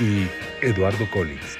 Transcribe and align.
y 0.00 0.28
Eduardo 0.62 1.06
Collins. 1.10 1.58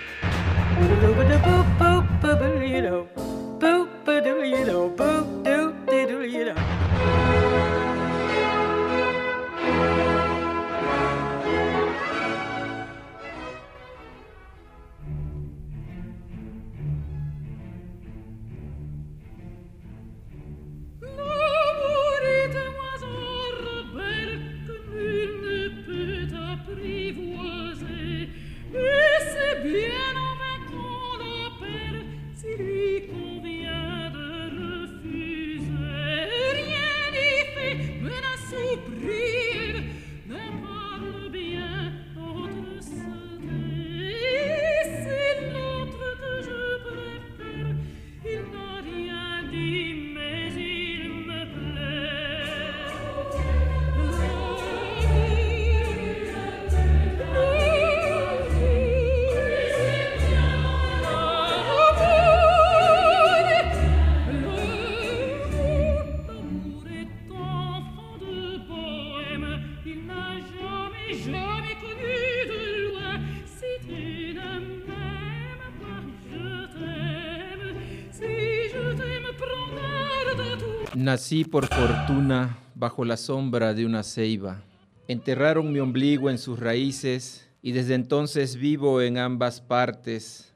Nací 81.11 81.45
por 81.45 81.67
fortuna 81.67 82.57
bajo 82.77 83.05
la 83.05 83.17
sombra 83.17 83.75
de 83.75 83.85
una 83.85 84.05
ceiba. 84.05 84.63
Enterraron 85.09 85.73
mi 85.73 85.81
ombligo 85.81 86.31
en 86.31 86.39
sus 86.39 86.61
raíces 86.61 87.51
y 87.63 87.73
desde 87.73 87.95
entonces 87.95 88.55
vivo 88.55 89.03
en 89.03 89.19
ambas 89.19 89.61
partes, 89.61 90.55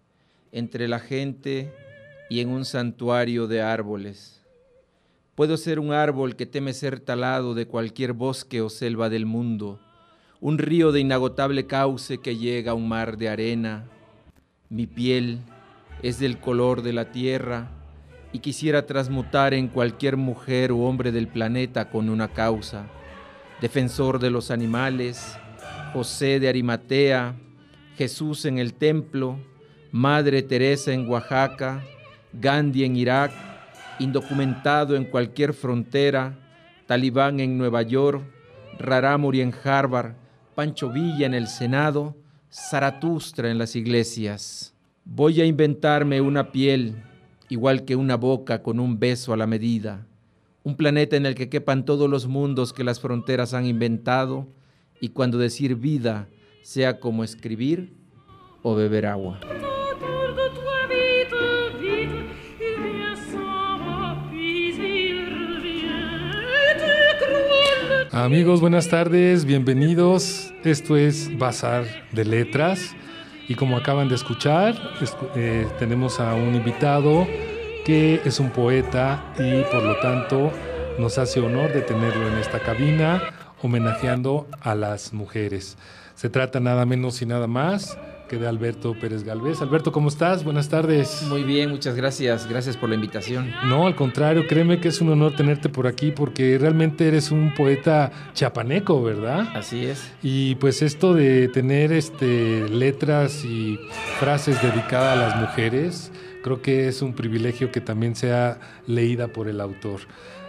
entre 0.52 0.86
la 0.86 1.00
gente 1.00 1.72
y 2.30 2.38
en 2.38 2.50
un 2.50 2.64
santuario 2.64 3.48
de 3.48 3.62
árboles. 3.62 4.44
Puedo 5.34 5.56
ser 5.56 5.80
un 5.80 5.92
árbol 5.92 6.36
que 6.36 6.46
teme 6.46 6.72
ser 6.72 7.00
talado 7.00 7.54
de 7.54 7.66
cualquier 7.66 8.12
bosque 8.12 8.60
o 8.60 8.70
selva 8.70 9.08
del 9.08 9.26
mundo, 9.26 9.80
un 10.40 10.58
río 10.58 10.92
de 10.92 11.00
inagotable 11.00 11.66
cauce 11.66 12.18
que 12.18 12.36
llega 12.36 12.70
a 12.70 12.74
un 12.74 12.86
mar 12.86 13.16
de 13.16 13.28
arena. 13.28 13.88
Mi 14.68 14.86
piel 14.86 15.40
es 16.00 16.20
del 16.20 16.38
color 16.38 16.82
de 16.82 16.92
la 16.92 17.10
tierra 17.10 17.72
y 18.34 18.40
quisiera 18.40 18.84
transmutar 18.84 19.54
en 19.54 19.68
cualquier 19.68 20.16
mujer 20.16 20.72
o 20.72 20.78
hombre 20.78 21.12
del 21.12 21.28
planeta 21.28 21.88
con 21.88 22.10
una 22.10 22.26
causa. 22.26 22.86
Defensor 23.60 24.18
de 24.18 24.28
los 24.28 24.50
animales, 24.50 25.38
José 25.92 26.40
de 26.40 26.48
Arimatea, 26.48 27.36
Jesús 27.96 28.44
en 28.44 28.58
el 28.58 28.74
templo, 28.74 29.38
Madre 29.92 30.42
Teresa 30.42 30.92
en 30.92 31.08
Oaxaca, 31.08 31.84
Gandhi 32.32 32.82
en 32.82 32.96
Irak, 32.96 33.30
indocumentado 34.00 34.96
en 34.96 35.04
cualquier 35.04 35.54
frontera, 35.54 36.36
Talibán 36.88 37.38
en 37.38 37.56
Nueva 37.56 37.82
York, 37.82 38.24
Raramuri 38.80 39.42
en 39.42 39.54
Harvard, 39.62 40.16
Pancho 40.56 40.90
Villa 40.90 41.26
en 41.26 41.34
el 41.34 41.46
Senado, 41.46 42.16
Zaratustra 42.52 43.48
en 43.48 43.58
las 43.58 43.76
iglesias. 43.76 44.74
Voy 45.04 45.40
a 45.40 45.44
inventarme 45.44 46.20
una 46.20 46.50
piel 46.50 46.96
igual 47.54 47.84
que 47.84 47.94
una 47.94 48.16
boca 48.16 48.64
con 48.64 48.80
un 48.80 48.98
beso 48.98 49.32
a 49.32 49.36
la 49.36 49.46
medida, 49.46 50.08
un 50.64 50.76
planeta 50.76 51.16
en 51.16 51.24
el 51.24 51.36
que 51.36 51.48
quepan 51.48 51.84
todos 51.84 52.10
los 52.10 52.26
mundos 52.26 52.72
que 52.72 52.82
las 52.82 52.98
fronteras 52.98 53.54
han 53.54 53.64
inventado 53.64 54.48
y 55.00 55.10
cuando 55.10 55.38
decir 55.38 55.76
vida 55.76 56.26
sea 56.62 56.98
como 56.98 57.22
escribir 57.22 57.94
o 58.64 58.74
beber 58.74 59.06
agua. 59.06 59.38
Amigos, 68.10 68.60
buenas 68.60 68.88
tardes, 68.88 69.44
bienvenidos. 69.44 70.52
Esto 70.64 70.96
es 70.96 71.38
Bazar 71.38 71.84
de 72.10 72.24
Letras. 72.24 72.96
Y 73.48 73.54
como 73.54 73.76
acaban 73.76 74.08
de 74.08 74.14
escuchar, 74.14 74.74
eh, 75.34 75.66
tenemos 75.78 76.20
a 76.20 76.34
un 76.34 76.54
invitado 76.54 77.26
que 77.84 78.22
es 78.24 78.40
un 78.40 78.50
poeta 78.50 79.22
y 79.38 79.62
por 79.64 79.82
lo 79.82 79.96
tanto 80.00 80.50
nos 80.98 81.18
hace 81.18 81.40
honor 81.40 81.72
de 81.72 81.82
tenerlo 81.82 82.26
en 82.28 82.38
esta 82.38 82.60
cabina 82.60 83.22
homenajeando 83.62 84.46
a 84.60 84.74
las 84.74 85.12
mujeres. 85.12 85.76
Se 86.14 86.30
trata 86.30 86.60
nada 86.60 86.86
menos 86.86 87.20
y 87.22 87.26
nada 87.26 87.46
más 87.46 87.98
que 88.34 88.40
de 88.40 88.48
Alberto 88.48 88.94
Pérez 88.94 89.22
Galvez. 89.22 89.60
Alberto, 89.62 89.92
¿cómo 89.92 90.08
estás? 90.08 90.44
Buenas 90.44 90.68
tardes. 90.68 91.22
Muy 91.28 91.44
bien, 91.44 91.70
muchas 91.70 91.94
gracias. 91.94 92.48
Gracias 92.48 92.76
por 92.76 92.88
la 92.88 92.96
invitación. 92.96 93.52
No, 93.66 93.86
al 93.86 93.94
contrario, 93.94 94.46
créeme 94.48 94.80
que 94.80 94.88
es 94.88 95.00
un 95.00 95.10
honor 95.10 95.36
tenerte 95.36 95.68
por 95.68 95.86
aquí 95.86 96.10
porque 96.10 96.58
realmente 96.58 97.06
eres 97.06 97.30
un 97.30 97.54
poeta 97.54 98.10
chapaneco, 98.32 99.02
¿verdad? 99.02 99.48
Así 99.54 99.84
es. 99.84 100.12
Y 100.22 100.56
pues 100.56 100.82
esto 100.82 101.14
de 101.14 101.48
tener 101.48 101.92
este 101.92 102.68
letras 102.68 103.44
y 103.44 103.78
frases 104.18 104.60
dedicadas 104.62 105.16
a 105.16 105.28
las 105.28 105.36
mujeres, 105.40 106.10
creo 106.42 106.60
que 106.60 106.88
es 106.88 107.02
un 107.02 107.14
privilegio 107.14 107.70
que 107.70 107.80
también 107.80 108.16
sea 108.16 108.58
leída 108.86 109.28
por 109.28 109.48
el 109.48 109.60
autor. 109.60 110.00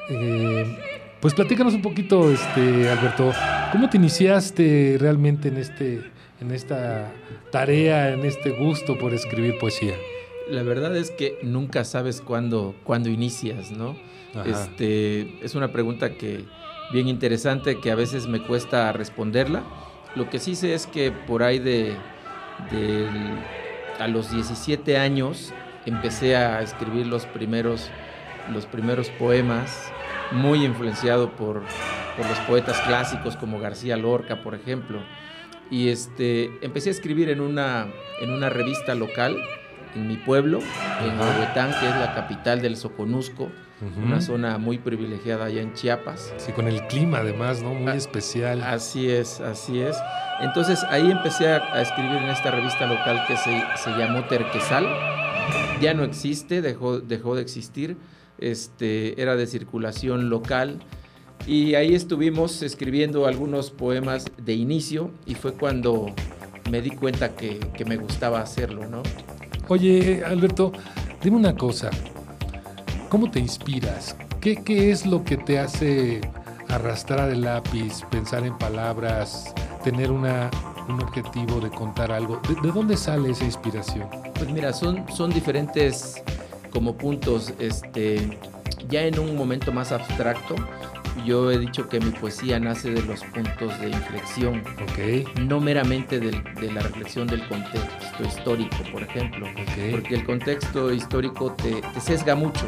Eh, 0.09 0.77
pues 1.21 1.33
platícanos 1.33 1.73
un 1.73 1.81
poquito, 1.81 2.31
este, 2.31 2.89
Alberto, 2.89 3.31
¿cómo 3.71 3.89
te 3.89 3.97
iniciaste 3.97 4.97
realmente 4.99 5.49
en 5.49 5.57
este 5.57 6.14
en 6.41 6.51
esta 6.51 7.11
tarea, 7.51 8.13
en 8.13 8.25
este 8.25 8.51
gusto 8.51 8.97
por 8.97 9.13
escribir 9.13 9.57
poesía? 9.59 9.95
La 10.49 10.63
verdad 10.63 10.95
es 10.95 11.11
que 11.11 11.39
nunca 11.41 11.83
sabes 11.83 12.21
cuándo, 12.21 12.75
cuándo 12.83 13.09
inicias, 13.09 13.71
¿no? 13.71 13.95
Este, 14.45 15.43
es 15.43 15.55
una 15.55 15.71
pregunta 15.71 16.15
que 16.15 16.43
bien 16.91 17.07
interesante 17.07 17.79
que 17.79 17.91
a 17.91 17.95
veces 17.95 18.27
me 18.27 18.41
cuesta 18.41 18.91
responderla. 18.91 19.63
Lo 20.15 20.29
que 20.29 20.39
sí 20.39 20.55
sé 20.55 20.73
es 20.73 20.87
que 20.87 21.11
por 21.11 21.41
ahí 21.41 21.59
de, 21.59 21.95
a 23.99 24.07
los 24.07 24.31
17 24.31 24.97
años 24.97 25.53
empecé 25.85 26.35
a 26.35 26.61
escribir 26.61 27.07
los 27.07 27.25
primeros, 27.25 27.89
los 28.51 28.65
primeros 28.65 29.09
poemas, 29.09 29.91
muy 30.31 30.65
influenciado 30.65 31.31
por, 31.31 31.63
por 32.17 32.27
los 32.27 32.39
poetas 32.47 32.79
clásicos 32.81 33.35
como 33.35 33.59
García 33.59 33.97
Lorca, 33.97 34.41
por 34.41 34.53
ejemplo. 34.53 34.99
Y 35.71 35.89
este, 35.89 36.51
empecé 36.61 36.89
a 36.89 36.91
escribir 36.91 37.29
en 37.29 37.41
una, 37.41 37.87
en 38.21 38.31
una 38.31 38.49
revista 38.49 38.95
local 38.95 39.37
en 39.95 40.07
mi 40.07 40.17
pueblo, 40.17 40.59
en 40.59 41.19
Huehuetán, 41.19 41.71
que 41.79 41.87
es 41.87 41.95
la 41.95 42.13
capital 42.13 42.61
del 42.61 42.77
Soconusco, 42.77 43.49
una 43.97 44.19
zona 44.21 44.57
muy 44.57 44.77
privilegiada 44.77 45.45
allá 45.45 45.61
en 45.61 45.73
Chiapas. 45.73 46.33
Sí, 46.37 46.51
con 46.53 46.67
el 46.67 46.85
clima 46.87 47.19
además, 47.19 47.61
¿no? 47.61 47.73
Muy 47.73 47.91
ah, 47.91 47.95
especial. 47.95 48.63
Así 48.63 49.09
es, 49.09 49.41
así 49.41 49.79
es. 49.79 49.97
Entonces 50.41 50.83
ahí 50.89 51.11
empecé 51.11 51.47
a, 51.49 51.81
escribir 51.81 52.17
en 52.17 52.29
esta 52.29 52.51
revista 52.51 52.87
local 52.87 53.23
que 53.27 53.37
se, 53.37 53.63
se, 53.77 53.89
llamó 53.91 54.23
Terquesal. 54.25 54.87
Ya 55.81 55.93
no 55.93 56.03
existe, 56.03 56.61
dejó, 56.61 56.99
dejó 56.99 57.35
de 57.35 57.41
existir. 57.41 57.97
Este, 58.37 59.21
era 59.21 59.35
de 59.35 59.47
circulación 59.47 60.29
local 60.29 60.79
y 61.47 61.75
ahí 61.75 61.93
estuvimos 61.93 62.61
escribiendo 62.61 63.27
algunos 63.27 63.71
poemas 63.71 64.25
de 64.37 64.53
inicio 64.53 65.11
y 65.25 65.35
fue 65.35 65.53
cuando 65.53 66.13
me 66.71 66.81
di 66.81 66.89
cuenta 66.91 67.35
que, 67.35 67.59
que 67.59 67.85
me 67.85 67.97
gustaba 67.97 68.41
hacerlo, 68.41 68.87
¿no? 68.87 69.03
Oye, 69.67 70.23
Alberto, 70.25 70.71
dime 71.23 71.37
una 71.37 71.55
cosa. 71.55 71.89
¿Cómo 73.09 73.29
te 73.29 73.39
inspiras? 73.39 74.15
¿Qué, 74.41 74.63
¿Qué, 74.63 74.91
es 74.91 75.05
lo 75.05 75.23
que 75.23 75.37
te 75.37 75.59
hace 75.59 76.21
arrastrar 76.69 77.29
el 77.29 77.41
lápiz, 77.41 78.01
pensar 78.09 78.45
en 78.45 78.57
palabras, 78.57 79.53
tener 79.83 80.11
una, 80.11 80.49
un 80.89 81.01
objetivo 81.01 81.59
de 81.59 81.69
contar 81.69 82.11
algo? 82.11 82.41
¿De, 82.47 82.55
de 82.67 82.71
dónde 82.73 82.97
sale 82.97 83.31
esa 83.31 83.45
inspiración? 83.45 84.07
Pues 84.35 84.49
mira, 84.51 84.73
son, 84.73 85.05
son 85.11 85.31
diferentes 85.31 86.21
como 86.71 86.95
puntos. 86.95 87.53
Este, 87.59 88.37
ya 88.89 89.03
en 89.03 89.19
un 89.19 89.35
momento 89.35 89.71
más 89.71 89.91
abstracto, 89.91 90.55
yo 91.23 91.51
he 91.51 91.57
dicho 91.57 91.87
que 91.87 91.99
mi 91.99 92.11
poesía 92.11 92.59
nace 92.59 92.91
de 92.91 93.01
los 93.03 93.21
puntos 93.23 93.79
de 93.79 93.89
inflexión, 93.89 94.63
okay. 94.89 95.25
no 95.41 95.59
meramente 95.59 96.19
de, 96.19 96.31
de, 96.59 96.71
la 96.71 96.81
reflexión 96.81 97.27
del 97.27 97.47
contexto 97.47 98.23
histórico, 98.23 98.77
por 98.91 99.03
ejemplo, 99.03 99.47
okay. 99.49 99.91
porque 99.91 100.15
el 100.15 100.25
contexto 100.25 100.91
histórico 100.91 101.53
te, 101.53 101.81
te 101.81 101.99
sesga 102.01 102.35
mucho 102.35 102.65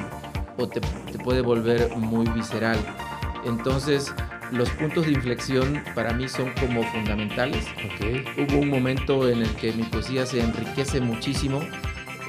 o 0.57 0.67
te, 0.67 0.79
te, 0.79 1.19
puede 1.19 1.41
volver 1.41 1.89
muy 1.97 2.27
visceral. 2.29 2.77
Entonces, 3.45 4.13
los 4.51 4.69
puntos 4.71 5.05
de 5.05 5.11
inflexión 5.11 5.83
para 5.93 6.13
mí 6.13 6.27
son 6.27 6.51
como 6.59 6.83
fundamentales. 6.83 7.65
Okay. 7.95 8.25
Hubo 8.37 8.59
un 8.59 8.69
momento 8.69 9.27
en 9.27 9.41
el 9.41 9.49
que 9.55 9.73
mi 9.73 9.83
poesía 9.83 10.25
se 10.25 10.39
enriquece 10.39 11.01
muchísimo, 11.01 11.59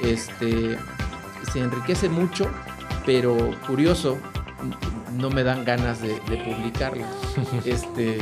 este, 0.03 0.77
se 1.51 1.59
enriquece 1.59 2.09
mucho, 2.09 2.49
pero 3.05 3.35
curioso, 3.65 4.17
no 5.11 5.29
me 5.29 5.43
dan 5.43 5.65
ganas 5.65 6.01
de, 6.01 6.09
de 6.29 6.37
publicarla. 6.43 7.07
Este, 7.65 8.17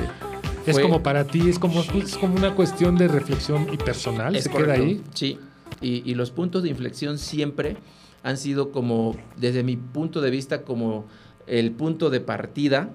es 0.65 0.79
como 0.79 1.01
para 1.01 1.25
ti, 1.25 1.49
es 1.49 1.59
como, 1.59 1.81
es 1.81 2.17
como 2.17 2.35
una 2.35 2.53
cuestión 2.53 2.97
de 2.97 3.07
reflexión 3.07 3.67
y 3.71 3.77
personal, 3.77 4.35
es 4.35 4.43
se 4.43 4.49
correcto, 4.49 4.73
queda 4.73 4.83
ahí. 4.83 5.03
Sí, 5.13 5.39
y, 5.79 6.09
y, 6.09 6.15
los 6.15 6.31
puntos 6.31 6.63
de 6.63 6.69
inflexión 6.69 7.17
siempre 7.17 7.77
han 8.23 8.37
sido 8.37 8.71
como, 8.71 9.15
desde 9.37 9.63
mi 9.63 9.77
punto 9.77 10.19
de 10.21 10.29
vista, 10.29 10.63
como 10.63 11.05
el 11.45 11.71
punto 11.71 12.09
de 12.09 12.19
partida 12.19 12.89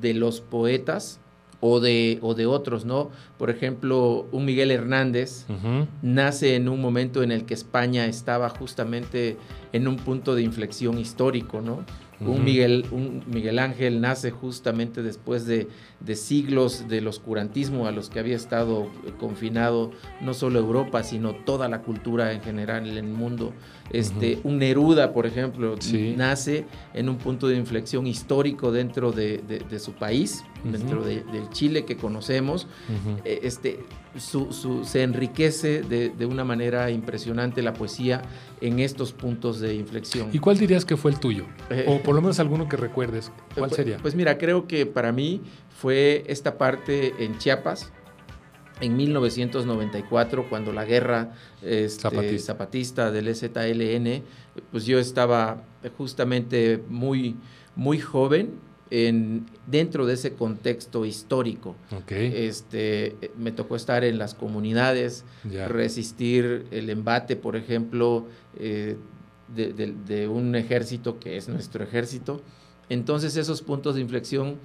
de 0.00 0.14
los 0.14 0.40
poetas 0.40 1.20
o 1.60 1.78
de, 1.78 2.18
o 2.22 2.34
de 2.34 2.46
otros, 2.46 2.84
¿no? 2.84 3.10
Por 3.38 3.48
ejemplo, 3.48 4.26
un 4.32 4.44
Miguel 4.44 4.72
Hernández 4.72 5.46
uh 5.48 5.52
-huh. 5.52 5.86
nace 6.02 6.56
en 6.56 6.68
un 6.68 6.80
momento 6.80 7.22
en 7.22 7.30
el 7.30 7.44
que 7.44 7.54
España 7.54 8.06
estaba 8.06 8.48
justamente 8.48 9.36
en 9.72 9.86
un 9.86 9.96
punto 9.96 10.34
de 10.34 10.42
inflexión 10.42 10.98
histórico, 10.98 11.60
¿no? 11.60 11.84
Uh 12.22 12.26
-huh. 12.26 12.36
un, 12.36 12.44
Miguel, 12.44 12.86
un 12.90 13.22
Miguel 13.26 13.58
Ángel 13.58 14.00
nace 14.00 14.30
justamente 14.30 15.02
después 15.02 15.46
de, 15.46 15.68
de, 16.00 16.14
siglos 16.16 16.88
del 16.88 17.06
oscurantismo 17.06 17.86
a 17.86 17.92
los 17.92 18.08
que 18.08 18.18
había 18.20 18.36
estado 18.36 18.88
confinado 19.18 19.90
no 20.20 20.34
solo 20.34 20.58
Europa, 20.58 21.02
sino 21.02 21.34
toda 21.34 21.68
la 21.68 21.82
cultura 21.82 22.32
en 22.32 22.42
general 22.42 22.86
en 22.86 22.96
el 22.96 23.12
mundo. 23.12 23.52
Este, 23.90 24.34
uh 24.34 24.38
-huh. 24.38 24.44
Un 24.44 24.58
Neruda, 24.58 25.12
por 25.12 25.26
ejemplo, 25.26 25.76
sí. 25.80 26.14
nace 26.16 26.64
en 26.94 27.08
un 27.08 27.16
punto 27.18 27.48
de 27.48 27.56
inflexión 27.56 28.06
histórico 28.06 28.72
dentro 28.72 29.12
de, 29.12 29.38
de, 29.46 29.58
de 29.60 29.78
su 29.78 29.92
país, 29.92 30.42
uh 30.64 30.68
-huh. 30.68 30.72
dentro 30.72 31.04
del 31.04 31.48
Chile 31.50 31.84
que 31.84 31.96
conocemos. 31.96 32.66
este, 33.24 33.80
su, 34.16 34.52
su, 34.52 34.84
se 34.84 35.02
enriquece 35.02 35.82
de, 35.82 36.26
una 36.26 36.44
manera 36.44 36.90
impresionante 36.90 37.62
la 37.62 37.72
poesía 37.72 38.22
en 38.60 38.78
estos 38.78 39.12
puntos 39.12 39.60
de 39.60 39.74
inflexión. 39.74 40.28
¿Y 40.32 40.38
cuál 40.38 40.58
dirías 40.58 40.84
que 40.84 40.96
fue 40.96 41.10
el 41.10 41.18
tuyo? 41.18 41.46
Eh, 41.70 41.84
o 41.88 41.98
por 42.02 42.14
lo 42.14 42.20
menos 42.20 42.38
alguno 42.38 42.68
que 42.68 42.76
recuerdes. 42.76 43.32
¿Cuál 43.54 43.70
pues, 43.70 43.76
sería? 43.76 43.96
Pues 43.98 44.14
mira, 44.14 44.38
creo 44.38 44.66
que 44.66 44.86
para 44.86 45.12
mí 45.12 45.40
fue 45.80 46.24
esta 46.26 46.58
parte 46.58 47.24
en 47.24 47.38
Chiapas, 47.38 47.92
en 48.80 48.96
1994, 48.96 50.48
cuando 50.48 50.72
la 50.72 50.84
guerra 50.84 51.32
este, 51.62 52.02
zapatista. 52.02 52.52
zapatista. 52.52 53.10
del 53.10 53.34
ZLN, 53.34 54.24
pues 54.70 54.84
yo 54.86 54.98
estaba 54.98 55.62
justamente 55.96 56.82
muy, 56.88 57.36
muy 57.76 57.98
joven 57.98 58.71
en, 58.92 59.46
dentro 59.66 60.04
de 60.04 60.12
ese 60.12 60.34
contexto 60.34 61.06
histórico. 61.06 61.74
Okay. 62.02 62.30
Este, 62.46 63.16
me 63.38 63.50
tocó 63.50 63.74
estar 63.74 64.04
en 64.04 64.18
las 64.18 64.34
comunidades, 64.34 65.24
resistir 65.68 66.66
el 66.70 66.90
embate, 66.90 67.36
por 67.36 67.56
ejemplo, 67.56 68.26
eh, 68.58 68.98
de, 69.48 69.72
de, 69.72 69.94
de 70.06 70.28
un 70.28 70.54
ejército 70.54 71.18
que 71.18 71.38
es 71.38 71.48
nuestro 71.48 71.82
ejército. 71.82 72.42
Entonces 72.90 73.38
esos 73.38 73.62
puntos 73.62 73.94
de 73.94 74.02
inflexión 74.02 74.58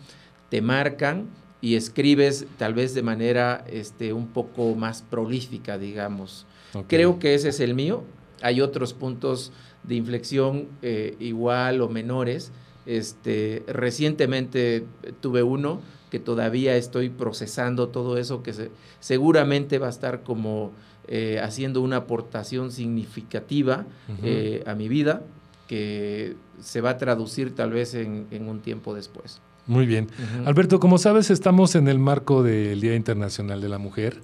te 0.50 0.62
marcan 0.62 1.30
y 1.62 1.76
escribes 1.76 2.46
tal 2.58 2.74
vez 2.74 2.94
de 2.94 3.04
manera 3.04 3.64
este, 3.72 4.12
un 4.12 4.28
poco 4.28 4.76
más 4.76 5.04
prolífica, 5.04 5.78
digamos. 5.78 6.46
Okay. 6.74 6.98
Creo 6.98 7.18
que 7.18 7.34
ese 7.34 7.48
es 7.50 7.62
el 7.62 7.76
mío. 7.76 8.04
Hay 8.42 8.60
otros 8.60 8.94
puntos 8.94 9.54
de 9.84 9.96
inflexión 9.96 10.68
eh, 10.82 11.16
igual 11.22 11.80
o 11.80 11.88
menores. 11.88 12.52
Este, 12.88 13.64
recientemente 13.68 14.86
tuve 15.20 15.44
uno 15.44 15.82
que 16.10 16.20
todavía 16.20 16.76
estoy 16.78 17.10
procesando 17.10 17.90
todo 17.90 18.18
eso, 18.18 18.42
que 18.42 18.54
se, 18.54 18.72
seguramente 19.02 19.78
va 19.78 19.88
a 19.88 19.90
estar 19.90 20.24
como 20.24 20.72
eh, 21.08 21.40
haciendo 21.44 21.82
una 21.82 21.98
aportación 21.98 22.72
significativa 22.72 23.86
uh 24.08 24.12
-huh. 24.14 24.20
eh, 24.24 24.64
a 24.66 24.74
mi 24.74 24.88
vida, 24.88 25.22
que 25.68 26.36
se 26.62 26.80
va 26.80 26.92
a 26.92 26.98
traducir 26.98 27.54
tal 27.54 27.72
vez 27.72 27.94
en, 27.94 28.28
en 28.32 28.48
un 28.48 28.62
tiempo 28.62 28.96
después. 28.96 29.42
Muy 29.66 29.86
bien. 29.86 30.06
Uh 30.06 30.44
-huh. 30.44 30.48
Alberto, 30.48 30.80
como 30.80 30.98
sabes, 30.98 31.30
estamos 31.30 31.76
en 31.76 31.90
el 31.90 32.00
marco 32.00 32.42
del 32.42 32.80
Día 32.80 32.96
Internacional 32.96 33.60
de 33.60 33.68
la 33.68 33.78
Mujer 33.78 34.22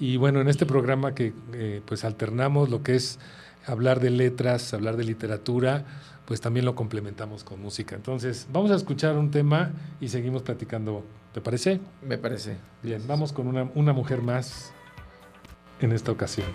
y 0.00 0.16
bueno, 0.16 0.40
en 0.40 0.48
este 0.48 0.64
programa 0.64 1.14
que 1.14 1.32
eh, 1.52 1.82
pues 1.84 2.04
alternamos 2.04 2.70
lo 2.70 2.82
que 2.82 2.94
es 2.94 3.18
hablar 3.68 4.00
de 4.00 4.10
letras, 4.10 4.72
hablar 4.74 4.96
de 4.96 5.04
literatura, 5.04 5.84
pues 6.26 6.40
también 6.40 6.66
lo 6.66 6.74
complementamos 6.74 7.44
con 7.44 7.60
música. 7.60 7.96
Entonces, 7.96 8.46
vamos 8.52 8.70
a 8.70 8.74
escuchar 8.74 9.16
un 9.16 9.30
tema 9.30 9.72
y 10.00 10.08
seguimos 10.08 10.42
platicando. 10.42 11.04
¿Te 11.32 11.40
parece? 11.40 11.80
Me 12.06 12.18
parece. 12.18 12.56
Bien, 12.82 13.02
vamos 13.06 13.32
con 13.32 13.46
una, 13.46 13.70
una 13.74 13.92
mujer 13.92 14.22
más 14.22 14.72
en 15.80 15.92
esta 15.92 16.12
ocasión. 16.12 16.48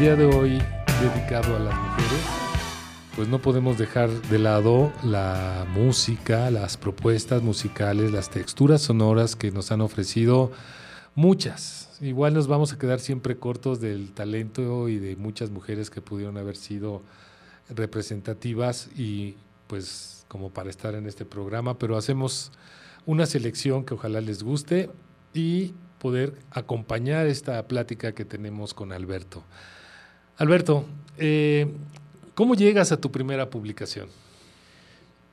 Día 0.00 0.16
de 0.16 0.24
hoy 0.24 0.62
dedicado 1.02 1.56
a 1.56 1.58
las 1.58 1.74
mujeres, 1.74 2.24
pues 3.16 3.28
no 3.28 3.38
podemos 3.42 3.76
dejar 3.76 4.08
de 4.08 4.38
lado 4.38 4.90
la 5.04 5.66
música, 5.74 6.50
las 6.50 6.78
propuestas 6.78 7.42
musicales, 7.42 8.10
las 8.10 8.30
texturas 8.30 8.80
sonoras 8.80 9.36
que 9.36 9.50
nos 9.50 9.72
han 9.72 9.82
ofrecido 9.82 10.52
muchas. 11.14 11.98
Igual 12.00 12.32
nos 12.32 12.48
vamos 12.48 12.72
a 12.72 12.78
quedar 12.78 12.98
siempre 12.98 13.36
cortos 13.36 13.82
del 13.82 14.12
talento 14.12 14.88
y 14.88 14.98
de 14.98 15.16
muchas 15.16 15.50
mujeres 15.50 15.90
que 15.90 16.00
pudieron 16.00 16.38
haber 16.38 16.56
sido 16.56 17.02
representativas 17.68 18.88
y 18.96 19.36
pues 19.66 20.24
como 20.28 20.48
para 20.48 20.70
estar 20.70 20.94
en 20.94 21.08
este 21.08 21.26
programa, 21.26 21.78
pero 21.78 21.98
hacemos 21.98 22.52
una 23.04 23.26
selección 23.26 23.84
que 23.84 23.92
ojalá 23.92 24.22
les 24.22 24.42
guste 24.42 24.88
y 25.34 25.74
poder 25.98 26.38
acompañar 26.52 27.26
esta 27.26 27.68
plática 27.68 28.12
que 28.12 28.24
tenemos 28.24 28.72
con 28.72 28.92
Alberto. 28.92 29.44
Alberto, 30.40 30.86
eh, 31.18 31.70
¿cómo 32.34 32.54
llegas 32.54 32.92
a 32.92 32.96
tu 32.98 33.12
primera 33.12 33.50
publicación? 33.50 34.08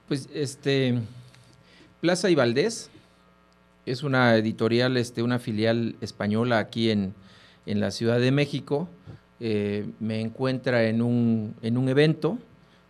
Pues 0.10 0.28
este, 0.34 1.00
Plaza 2.02 2.30
y 2.30 2.36
Valdés 2.36 2.90
es 3.86 4.04
una 4.04 4.36
editorial, 4.36 4.98
este, 4.98 5.24
una 5.24 5.40
filial 5.40 5.96
española 6.02 6.60
aquí 6.60 6.92
en, 6.92 7.14
la 7.66 7.92
Ciudad 7.92 8.20
de 8.20 8.32
México. 8.32 8.90
Eh, 9.40 9.88
me 10.02 10.20
encuentra 10.20 10.84
en 10.84 11.02
un, 11.02 11.56
en 11.62 11.78
un 11.78 11.88
evento, 11.88 12.38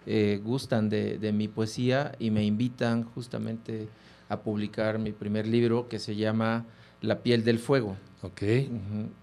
eh, 0.08 0.42
gustan 0.44 0.90
de, 0.90 1.20
de, 1.20 1.32
mi 1.32 1.48
poesía 1.48 2.14
y 2.18 2.32
me 2.32 2.44
invitan 2.44 3.04
justamente 3.04 3.90
a 4.28 4.40
publicar 4.40 4.98
mi 4.98 5.12
primer 5.12 5.46
libro 5.46 5.88
que 5.88 6.00
se 6.00 6.16
llama 6.16 6.66
La 7.00 7.20
piel 7.20 7.44
del 7.44 7.60
fuego. 7.60 7.96
Ok. 8.24 8.42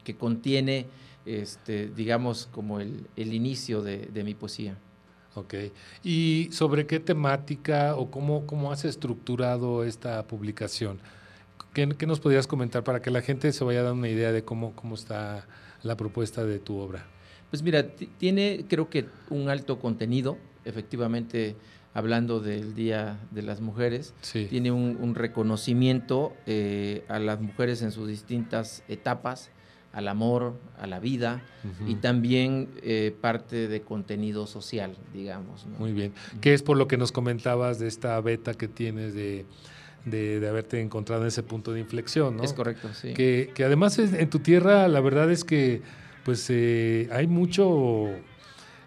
que 0.04 0.14
contiene, 0.16 0.86
este, 1.26 1.88
digamos, 1.88 2.48
como 2.52 2.80
el, 2.80 3.06
inicio 3.16 3.82
de, 3.82 4.22
mi 4.24 4.34
poesía. 4.34 4.76
Ok. 5.34 5.54
¿Y 6.02 6.48
sobre 6.52 6.86
qué 6.86 7.00
temática 7.00 7.96
o 7.96 8.10
cómo, 8.10 8.46
cómo 8.46 8.70
has 8.72 8.84
estructurado 8.84 9.84
esta 9.84 10.26
publicación? 10.26 11.00
¿Qué, 11.72 11.86
nos 12.06 12.20
podrías 12.20 12.46
comentar 12.46 12.84
para 12.84 13.02
que 13.02 13.10
la 13.10 13.20
gente 13.20 13.52
se 13.52 13.64
vaya 13.64 13.82
dar 13.82 13.92
una 13.92 14.08
idea 14.08 14.30
de 14.30 14.44
cómo, 14.44 14.76
cómo 14.76 14.94
está 14.94 15.46
la 15.82 15.96
propuesta 15.96 16.44
de 16.44 16.60
tu 16.60 16.78
obra? 16.78 17.06
Pues 17.50 17.62
mira, 17.62 17.86
tiene 18.18 18.64
creo 18.68 18.88
que 18.90 19.06
un 19.30 19.48
alto 19.48 19.78
contenido, 19.78 20.38
efectivamente 20.64 21.56
hablando 21.94 22.40
del 22.40 22.74
Día 22.74 23.20
de 23.30 23.42
las 23.42 23.60
Mujeres, 23.60 24.14
tiene 24.50 24.72
un, 24.72 25.14
reconocimiento 25.14 26.34
eh, 26.46 27.04
a 27.08 27.20
las 27.20 27.40
mujeres 27.40 27.82
en 27.82 27.92
sus 27.92 28.08
distintas 28.08 28.82
etapas, 28.88 29.50
al 29.94 30.08
amor, 30.08 30.54
a 30.78 30.86
la 30.86 30.98
vida 30.98 31.42
y 31.86 31.94
también 31.94 32.68
eh, 32.82 33.14
parte 33.20 33.68
de 33.68 33.80
contenido 33.80 34.46
social, 34.46 34.96
digamos. 35.12 35.66
Muy 35.78 35.92
bien. 35.92 36.12
¿Qué 36.40 36.52
es 36.52 36.62
por 36.62 36.76
lo 36.76 36.88
que 36.88 36.98
nos 36.98 37.12
comentabas 37.12 37.78
de 37.78 37.86
esta 37.86 38.20
beta 38.20 38.54
que 38.54 38.66
tienes 38.68 39.14
de, 39.14 39.46
de, 40.04 40.46
haberte 40.48 40.80
encontrado 40.80 41.22
en 41.22 41.28
ese 41.28 41.44
punto 41.44 41.72
de 41.72 41.80
inflexión? 41.80 42.36
¿no? 42.36 42.42
Es 42.42 42.52
correcto, 42.52 42.92
sí. 42.92 43.14
Que, 43.14 43.52
que 43.54 43.64
además 43.64 43.98
en 43.98 44.28
tu 44.28 44.40
tierra 44.40 44.88
la 44.88 45.00
verdad 45.00 45.30
es 45.30 45.44
que 45.44 45.80
pues 46.24 46.44
eh, 46.50 47.08
hay 47.12 47.28
mucho 47.28 48.10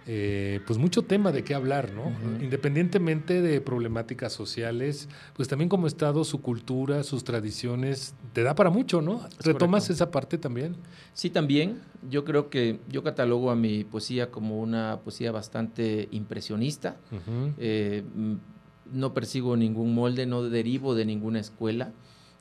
eh, 0.09 0.61
pues 0.65 0.79
mucho 0.79 1.01
tema 1.01 1.33
de 1.33 1.43
qué 1.43 1.53
hablar, 1.53 1.91
¿no? 1.91 2.13
Independientemente 2.41 3.41
de 3.41 3.59
problemáticas 3.59 4.31
sociales, 4.31 5.09
pues 5.35 5.49
también 5.49 5.67
como 5.67 5.85
Estado, 5.85 6.23
su 6.23 6.41
cultura, 6.41 7.03
sus 7.03 7.25
tradiciones, 7.25 8.15
te 8.31 8.41
da 8.43 8.55
para 8.55 8.69
mucho, 8.69 9.01
¿no? 9.01 9.27
¿Retomas 9.43 9.89
esa 9.89 10.09
parte 10.09 10.37
también? 10.37 10.77
Sí, 11.11 11.29
también. 11.29 11.81
Yo 12.09 12.23
creo 12.23 12.49
que 12.49 12.79
yo 12.87 13.03
catalogo 13.03 13.51
a 13.51 13.57
mi 13.57 13.83
poesía 13.83 14.31
como 14.31 14.61
una 14.61 15.01
poesía 15.03 15.33
bastante 15.33 16.07
impresionista. 16.11 16.95
Eh, 17.57 18.03
no 18.93 19.13
persigo 19.13 19.57
ningún 19.57 19.93
molde, 19.93 20.25
no 20.25 20.43
derivo 20.43 20.95
de 20.95 21.03
ninguna 21.03 21.41
escuela, 21.41 21.91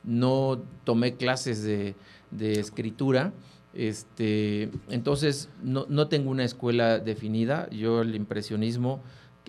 no 0.05 0.61
tomé 0.85 1.15
clases 1.15 1.63
de, 1.63 1.95
de 2.31 2.61
escritura. 2.61 3.33
Este, 3.77 4.71
entonces, 4.89 5.49
no, 5.61 5.85
no, 5.87 6.07
tengo 6.07 6.31
una 6.31 6.43
escuela 6.43 6.97
definida. 6.97 7.69
Yo 7.69 8.01
el 8.01 8.15
impresionismo 8.15 9.03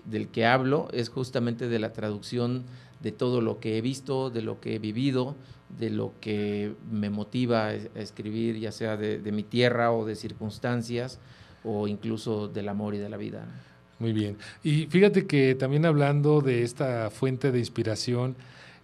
del 0.05 0.27
que 0.27 0.45
hablo 0.45 0.87
es 0.93 1.09
justamente 1.09 1.67
de 1.67 1.79
la 1.79 1.93
traducción 1.93 2.63
de 3.01 3.11
todo 3.11 3.41
lo 3.41 3.59
que 3.59 3.79
he 3.79 3.81
visto, 3.81 4.29
de 4.29 4.43
lo 4.43 4.61
que 4.61 4.75
he 4.75 4.79
vivido, 4.79 5.35
de 5.79 5.89
lo 5.89 6.13
que 6.21 6.73
me 6.91 7.09
motiva 7.09 7.69
a 7.69 7.73
escribir, 7.73 8.59
ya 8.59 8.71
sea 8.71 8.97
de, 8.97 9.31
mi 9.31 9.41
tierra 9.41 9.91
o 9.91 10.05
de 10.05 10.15
circunstancias, 10.15 11.19
o 11.63 11.87
incluso 11.87 12.47
del 12.47 12.69
amor 12.69 12.93
y 12.93 12.99
de 12.99 13.09
la 13.09 13.17
vida. 13.17 13.47
Muy 13.97 14.13
bien. 14.13 14.37
Y 14.63 14.85
fíjate 14.85 15.25
que 15.25 15.55
también 15.55 15.87
hablando 15.87 16.41
de 16.41 16.61
esta 16.61 17.09
fuente 17.09 17.51
de 17.51 17.57
inspiración, 17.57 18.35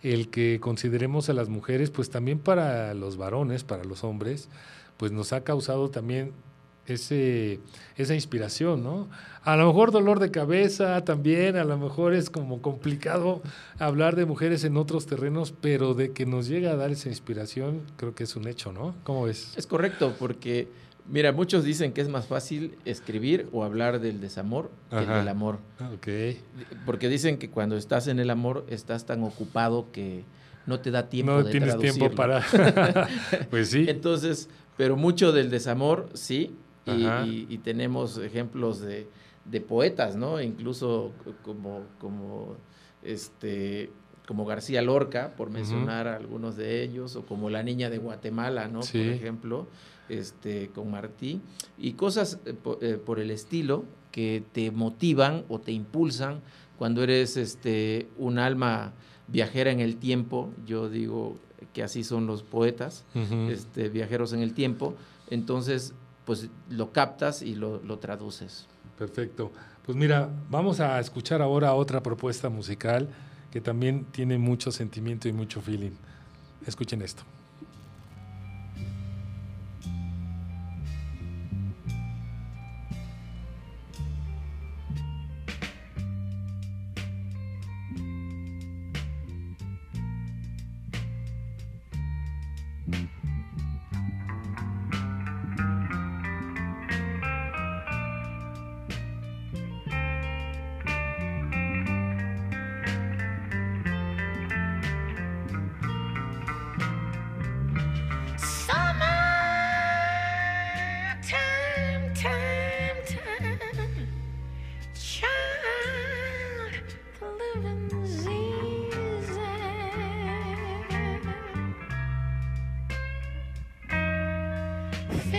el 0.01 0.29
que 0.29 0.59
consideremos 0.59 1.29
a 1.29 1.33
las 1.33 1.49
mujeres, 1.49 1.91
pues 1.91 2.09
también 2.09 2.39
para 2.39 2.95
los 2.95 3.15
varones, 3.15 3.63
para 3.63 3.83
los 3.83 4.03
hombres, 4.03 4.49
pues 4.97 5.11
nos 5.11 5.33
ha 5.33 5.43
causado 5.43 5.89
también 5.89 6.33
ese, 6.87 7.59
esa 7.97 8.13
inspiración, 8.13 8.83
¿no? 8.83 9.07
A 9.43 9.55
lo 9.55 9.67
mejor 9.67 9.91
dolor 9.91 10.19
de 10.19 10.31
cabeza 10.31 11.03
también, 11.03 11.55
a 11.55 11.63
lo 11.63 11.77
mejor 11.77 12.13
es 12.13 12.29
como 12.29 12.61
complicado 12.61 13.41
hablar 13.79 14.15
de 14.15 14.25
mujeres 14.25 14.63
en 14.63 14.77
otros 14.77 15.05
terrenos, 15.05 15.53
pero 15.59 15.93
de 15.93 16.11
que 16.11 16.25
nos 16.25 16.47
llega 16.47 16.71
a 16.71 16.75
dar 16.75 16.91
esa 16.91 17.09
inspiración, 17.09 17.81
creo 17.97 18.15
que 18.15 18.23
es 18.23 18.35
un 18.35 18.47
hecho, 18.47 18.71
¿no? 18.71 18.95
¿Cómo 19.03 19.23
ves? 19.23 19.53
Es 19.55 19.67
correcto, 19.67 20.15
porque, 20.19 20.67
mira, 21.07 21.31
muchos 21.31 21.63
dicen 21.63 21.91
que 21.91 22.01
es 22.01 22.09
más 22.09 22.27
fácil 22.27 22.77
escribir 22.85 23.49
o 23.51 23.63
hablar 23.63 23.99
del 23.99 24.19
desamor 24.19 24.71
que 24.89 24.97
del 24.97 25.27
amor. 25.27 25.59
Ah, 25.79 25.91
ok. 25.93 26.37
Porque 26.85 27.09
dicen 27.09 27.37
que 27.37 27.49
cuando 27.49 27.77
estás 27.77 28.07
en 28.07 28.19
el 28.19 28.29
amor 28.29 28.65
estás 28.69 29.05
tan 29.05 29.23
ocupado 29.23 29.91
que 29.91 30.23
no 30.65 30.79
te 30.79 30.91
da 30.91 31.09
tiempo 31.09 31.31
no 31.31 31.45
tienes 31.45 31.77
tiempo 31.77 32.09
para 32.11 32.41
pues 33.51 33.69
sí 33.69 33.85
entonces 33.87 34.49
pero 34.77 34.95
mucho 34.95 35.31
del 35.31 35.49
desamor, 35.49 36.09
sí, 36.13 36.55
y, 36.85 37.57
tenemos 37.59 38.17
ejemplos 38.17 38.79
de, 38.79 39.07
poetas, 39.67 40.15
¿no? 40.15 40.41
Incluso 40.41 41.11
como, 41.43 41.83
como, 41.99 42.55
este, 43.03 43.89
como 44.27 44.45
García 44.45 44.81
Lorca, 44.81 45.33
por 45.35 45.49
mencionar 45.49 46.07
algunos 46.07 46.55
de 46.55 46.83
ellos, 46.83 47.15
o 47.15 47.25
como 47.25 47.49
La 47.49 47.63
Niña 47.63 47.89
de 47.89 47.97
Guatemala, 47.97 48.67
¿no? 48.67 48.81
Por 48.81 49.01
ejemplo, 49.01 49.67
este, 50.09 50.69
con 50.69 50.91
Martí, 50.91 51.41
y 51.77 51.93
cosas 51.93 52.39
eh, 52.45 52.55
eh, 52.81 52.99
por, 53.03 53.19
el 53.19 53.31
estilo 53.31 53.85
que 54.11 54.43
te 54.51 54.71
motivan 54.71 55.45
o 55.49 55.59
te 55.59 55.71
impulsan 55.71 56.41
cuando 56.77 57.03
eres 57.03 57.37
este, 57.37 58.07
un 58.17 58.37
alma 58.37 58.93
viajera 59.27 59.71
en 59.71 59.79
el 59.79 59.97
tiempo, 59.97 60.51
yo 60.65 60.89
digo 60.89 61.37
que 61.75 61.83
así 61.83 62.05
son 62.05 62.25
los 62.25 62.41
poetas, 62.41 63.03
este, 63.49 63.89
viajeros 63.89 64.31
en 64.31 64.39
el 64.39 64.53
tiempo, 64.53 64.95
entonces 65.29 65.93
pues 66.23 66.47
lo 66.69 66.93
captas 66.93 67.41
y 67.41 67.53
lo, 67.53 67.81
lo 67.83 67.99
traduces. 67.99 68.65
Perfecto. 68.97 69.51
Pues 69.85 69.97
mira, 69.97 70.29
vamos 70.49 70.79
a 70.79 70.97
escuchar 71.01 71.41
ahora 71.41 71.73
otra 71.73 72.01
propuesta 72.01 72.47
musical 72.47 73.09
que 73.51 73.59
también 73.59 74.05
tiene 74.05 74.37
mucho 74.37 74.71
sentimiento 74.71 75.27
y 75.27 75.33
mucho 75.33 75.61
feeling. 75.61 75.91
Escuchen 76.65 77.01
esto. 77.01 77.23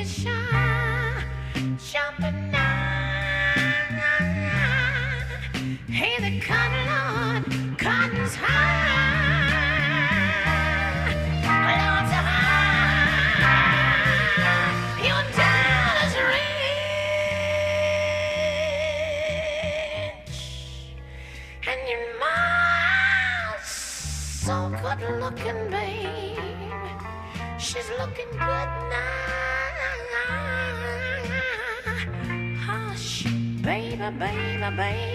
shine. 0.07 0.56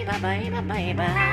Baby, 0.04 0.18
baby, 0.20 0.50
baby, 0.50 0.92
baby. 0.92 0.96
No, 0.96 1.31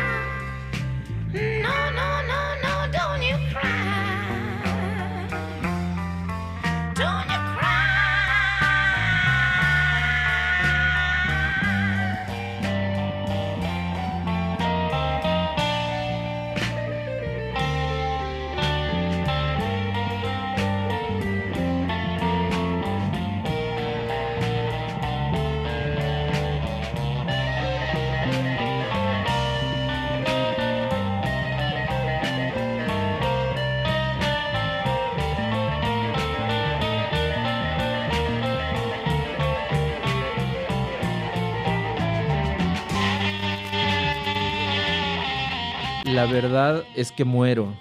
La 46.19 46.25
verdad 46.25 46.83
es 46.97 47.13
que 47.13 47.23
muero, 47.23 47.73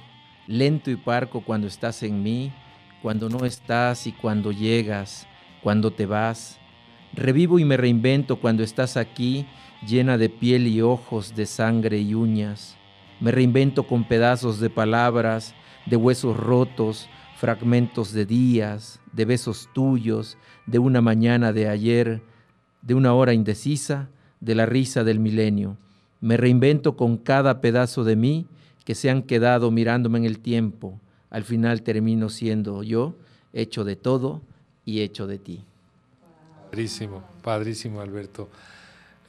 lento 0.47 0.93
y 0.93 0.97
parco 0.97 1.41
cuando 1.41 1.67
estás 1.67 2.05
en 2.05 2.23
mí, 2.23 2.53
cuando 3.03 3.29
no 3.29 3.45
estás 3.45 4.07
y 4.07 4.13
cuando 4.13 4.53
llegas, 4.53 5.27
cuando 5.61 5.91
te 5.91 6.07
vas. 6.07 6.61
Revivo 7.13 7.59
y 7.59 7.65
me 7.65 7.77
reinvento 7.77 8.37
cuando 8.37 8.63
estás 8.63 8.97
aquí, 8.97 9.45
llena 9.85 10.19
de 10.19 10.29
piel 10.29 10.69
y 10.69 10.81
ojos, 10.81 11.35
de 11.35 11.47
sangre 11.47 11.99
y 11.99 12.15
uñas. 12.15 12.77
Me 13.19 13.33
reinvento 13.33 13.89
con 13.89 14.05
pedazos 14.05 14.61
de 14.61 14.71
palabras, 14.71 15.57
de 15.87 15.97
huesos 15.97 16.37
rotos, 16.37 17.09
fragmentos 17.35 18.13
de 18.13 18.25
días, 18.25 19.01
de 19.13 19.25
besos 19.25 19.69
tuyos, 19.75 20.39
de 20.65 20.79
una 20.79 21.01
mañana 21.01 21.53
de 21.53 21.69
ayer, 21.69 22.23
de 22.83 22.95
una 22.95 23.15
hora 23.15 23.33
indecisa, 23.33 24.11
de 24.39 24.55
la 24.55 24.65
risa 24.65 25.03
del 25.03 25.19
milenio. 25.19 25.77
Me 26.21 26.37
reinvento 26.37 26.97
con 26.97 27.17
cada 27.17 27.61
pedazo 27.61 28.05
de 28.05 28.17
mí 28.17 28.47
que 28.85 28.95
se 28.95 29.11
han 29.11 29.23
quedado 29.23 29.71
mirándome 29.71 30.19
en 30.19 30.25
el 30.25 30.39
tiempo. 30.41 31.01
Al 31.31 31.45
final 31.45 31.83
termino 31.83 32.31
siendo 32.31 32.83
yo, 32.83 33.15
hecho 33.53 33.85
de 33.85 33.97
todo 33.97 34.43
y 34.85 35.03
hecho 35.03 35.27
de 35.27 35.39
ti. 35.39 35.65
Padrísimo, 36.71 37.23
padrísimo, 37.43 38.01
Alberto. 38.01 38.49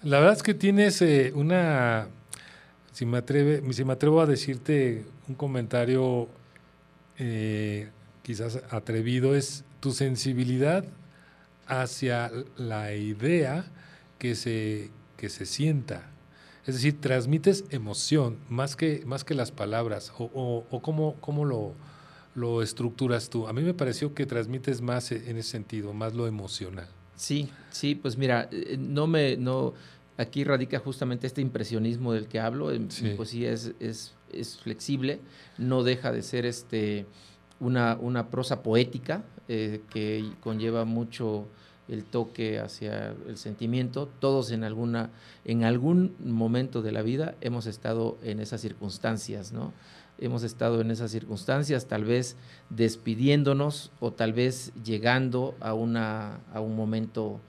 La 0.04 0.20
verdad 0.20 0.38
es 0.38 0.44
que 0.44 0.54
tienes 0.54 1.02
eh, 1.02 1.34
una, 1.36 2.08
si 2.94 3.06
me, 3.06 3.18
atreve, 3.18 3.62
si 3.74 3.84
me 3.84 3.94
atrevo 3.94 4.22
a 4.22 4.26
decirte 4.26 5.06
un 5.28 5.36
comentario 5.36 6.30
eh, 7.18 7.90
quizás 8.22 8.62
atrevido, 8.70 9.36
es 9.36 9.66
tu 9.82 9.92
sensibilidad 9.92 10.86
hacia 11.68 12.32
la 12.58 12.94
idea 12.94 13.66
que 14.18 14.36
se, 14.36 14.90
que 15.18 15.30
se 15.30 15.46
sienta. 15.46 16.10
Es 16.66 16.76
decir, 16.76 17.00
transmites 17.00 17.66
emoción 17.70 18.38
más 18.50 18.76
que, 18.76 19.04
más 19.06 19.24
que 19.24 19.34
las 19.34 19.52
palabras. 19.52 20.12
¿O, 20.18 20.66
o, 20.70 20.82
cómo, 20.82 21.16
cómo 21.22 21.46
lo, 21.46 21.74
lo 22.36 22.62
estructuras 22.62 23.30
tú? 23.30 23.48
A 23.48 23.54
mí 23.54 23.62
me 23.62 23.74
pareció 23.74 24.14
que 24.14 24.26
transmites 24.26 24.82
más 24.82 25.12
en 25.12 25.38
ese 25.38 25.50
sentido, 25.50 25.94
más 25.94 26.14
lo 26.14 26.28
emocional. 26.28 26.88
Sí, 27.16 27.50
sí, 27.70 27.96
pues 27.96 28.18
mira, 28.18 28.48
eh, 28.52 28.78
no 28.80 29.08
me, 29.08 29.36
no, 29.36 29.74
aquí 30.18 30.44
radica 30.44 30.80
justamente 30.80 31.28
este 31.28 31.42
impresionismo 31.42 32.14
del 32.14 32.28
que 32.28 32.40
hablo. 32.40 32.72
Sí. 32.90 33.14
Pues 33.16 33.30
sí, 33.30 33.46
es, 33.46 33.74
es, 33.80 34.14
es, 34.32 34.58
flexible, 34.58 35.20
no 35.58 35.84
deja 35.84 36.12
de 36.12 36.22
ser 36.22 36.46
este, 36.46 37.06
una, 37.60 37.98
una 38.00 38.30
prosa 38.30 38.64
poética 38.64 39.24
eh, 39.48 39.82
que 39.90 40.32
conlleva 40.42 40.86
mucho 40.86 41.48
el 41.90 42.04
toque 42.04 42.60
hacia 42.60 43.16
el 43.28 43.38
sentimiento. 43.38 44.10
Todos 44.20 44.52
en, 44.52 44.64
alguna, 44.64 45.10
en 45.46 45.64
algún 45.64 46.16
momento 46.24 46.82
de 46.82 46.92
la 46.92 47.02
vida 47.02 47.36
hemos 47.42 47.66
estado 47.66 48.18
en 48.24 48.40
esas 48.40 48.62
circunstancias, 48.62 49.52
¿no? 49.52 49.74
Hemos 50.18 50.44
estado 50.44 50.82
en 50.82 50.92
esas 50.92 51.12
circunstancias, 51.12 51.88
tal 51.88 52.04
vez 52.04 52.36
despidiéndonos 52.70 53.92
o 54.00 54.12
tal 54.12 54.34
vez 54.34 54.74
llegando 54.84 55.56
a, 55.62 55.74
una, 55.74 56.42
a 56.54 56.60
un 56.60 56.76
momento 56.76 57.40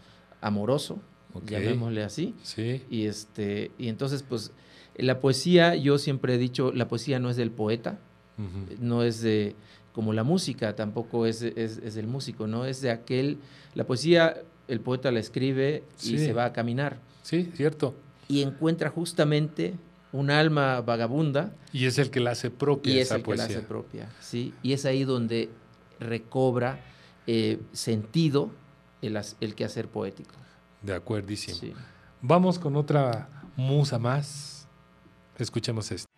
amoroso, 0.40 1.00
okay. 1.34 1.60
llamémosle 1.60 2.04
así. 2.04 2.34
Sí. 2.44 2.82
Y, 2.88 3.06
este, 3.06 3.72
y 3.76 3.88
entonces, 3.88 4.22
pues, 4.22 4.52
la 4.96 5.18
poesía, 5.18 5.74
yo 5.74 5.98
siempre 5.98 6.34
he 6.34 6.38
dicho, 6.38 6.72
la 6.72 6.86
poesía 6.86 7.18
no 7.18 7.28
es 7.28 7.36
del 7.36 7.50
poeta, 7.50 7.98
uh 8.40 8.74
-huh. 8.74 8.78
no 8.78 9.02
es 9.02 9.20
de 9.20 9.54
como 9.92 10.12
la 10.12 10.24
música 10.24 10.74
tampoco 10.76 11.26
es, 11.26 11.42
es, 11.42 11.78
es, 11.78 11.94
del 11.94 12.06
músico, 12.06 12.46
¿no? 12.46 12.64
Es 12.64 12.80
de 12.80 12.90
aquel, 12.90 13.38
la 13.74 13.86
poesía, 13.86 14.42
el 14.68 14.80
poeta 14.80 15.10
la 15.10 15.20
escribe 15.20 15.82
y 16.02 16.18
se 16.18 16.32
va 16.32 16.44
a 16.44 16.52
caminar. 16.52 16.98
Sí, 17.22 17.50
cierto. 17.54 17.94
Y 18.28 18.42
encuentra 18.42 18.88
justamente 18.90 19.74
un 20.12 20.30
alma 20.30 20.80
vagabunda. 20.80 21.52
Y 21.72 21.86
es 21.86 21.98
el 21.98 22.10
que 22.10 22.20
la 22.20 22.32
hace 22.32 22.50
propia. 22.50 22.94
Y 22.94 22.98
es 22.98 23.08
esa 23.08 23.16
el 23.16 23.22
poesía. 23.22 23.46
que 23.46 23.52
la 23.52 23.58
hace 23.58 23.66
propia, 23.66 24.08
sí. 24.20 24.54
Y 24.62 24.72
es 24.72 24.84
ahí 24.84 25.04
donde 25.04 25.50
recobra 25.98 26.80
eh, 27.26 27.60
sentido 27.72 28.50
el, 29.02 29.20
el 29.40 29.54
quehacer 29.54 29.88
poético. 29.88 30.34
De 30.82 30.94
acuerdísimo. 30.94 31.58
Sí. 31.58 31.74
Vamos 32.22 32.58
con 32.58 32.76
otra 32.76 33.28
musa 33.56 33.98
más. 33.98 34.68
Escuchemos 35.36 35.90
esto. 35.90 36.09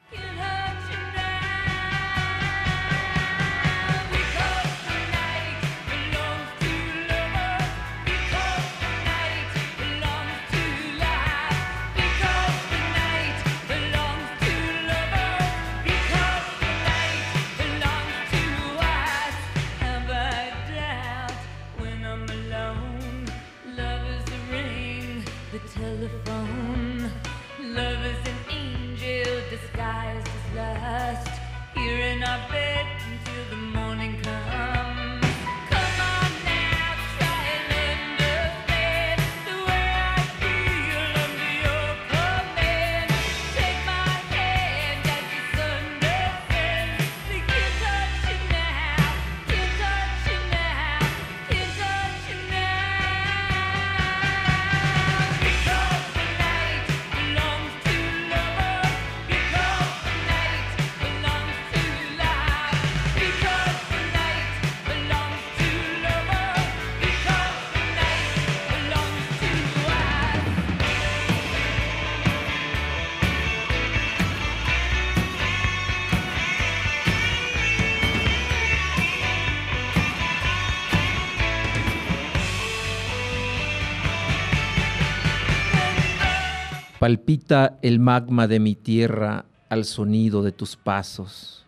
Palpita 87.03 87.81
el 87.83 87.99
magma 87.99 88.47
de 88.47 88.61
mi 88.61 88.77
tierra 88.77 89.45
al 89.69 89.85
sonido 89.87 90.45
de 90.45 90.53
tus 90.53 90.77
pasos. 90.77 91.67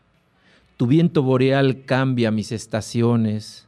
Tu 0.76 0.86
viento 0.86 1.24
boreal 1.24 1.84
cambia 1.86 2.30
mis 2.30 2.52
estaciones. 2.52 3.66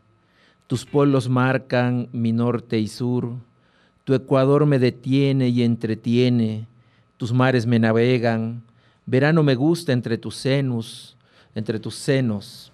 Tus 0.68 0.86
polos 0.86 1.28
marcan 1.28 2.08
mi 2.12 2.30
norte 2.30 2.78
y 2.78 2.86
sur. 2.86 3.32
Tu 4.04 4.14
ecuador 4.14 4.64
me 4.64 4.78
detiene 4.78 5.48
y 5.48 5.64
entretiene. 5.64 6.68
Tus 7.16 7.32
mares 7.32 7.66
me 7.66 7.80
navegan. 7.80 8.62
Verano 9.04 9.42
me 9.42 9.56
gusta 9.56 9.92
entre 9.92 10.18
tus 10.18 10.36
senos, 10.36 11.16
entre 11.56 11.80
tus 11.80 11.96
senos. 11.96 12.70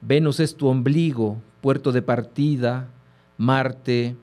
Venus 0.00 0.38
es 0.38 0.54
tu 0.54 0.68
ombligo, 0.68 1.42
puerto 1.60 1.90
de 1.90 2.02
partida. 2.02 2.88
Marte, 3.36 4.14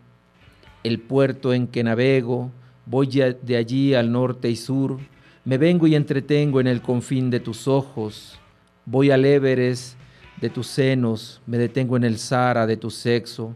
el 0.84 1.02
puerto 1.02 1.54
en 1.54 1.68
que 1.68 1.84
navego 1.84 2.54
Voy 2.88 3.08
de 3.08 3.58
allí 3.58 3.96
al 3.96 4.12
norte 4.12 4.48
y 4.48 4.56
sur, 4.56 5.00
me 5.44 5.58
vengo 5.58 5.88
y 5.88 5.96
entretengo 5.96 6.60
en 6.60 6.68
el 6.68 6.84
confín 6.84 7.32
de 7.32 7.40
tus 7.40 7.68
ojos. 7.68 8.40
Voy 8.86 9.10
al 9.10 9.26
Everest 9.26 9.98
de 10.40 10.52
tus 10.52 10.68
senos, 10.68 11.42
me 11.48 11.58
detengo 11.58 11.98
en 11.98 12.04
el 12.04 12.20
Sara 12.20 12.68
de 12.68 12.78
tu 12.78 12.92
sexo. 12.92 13.56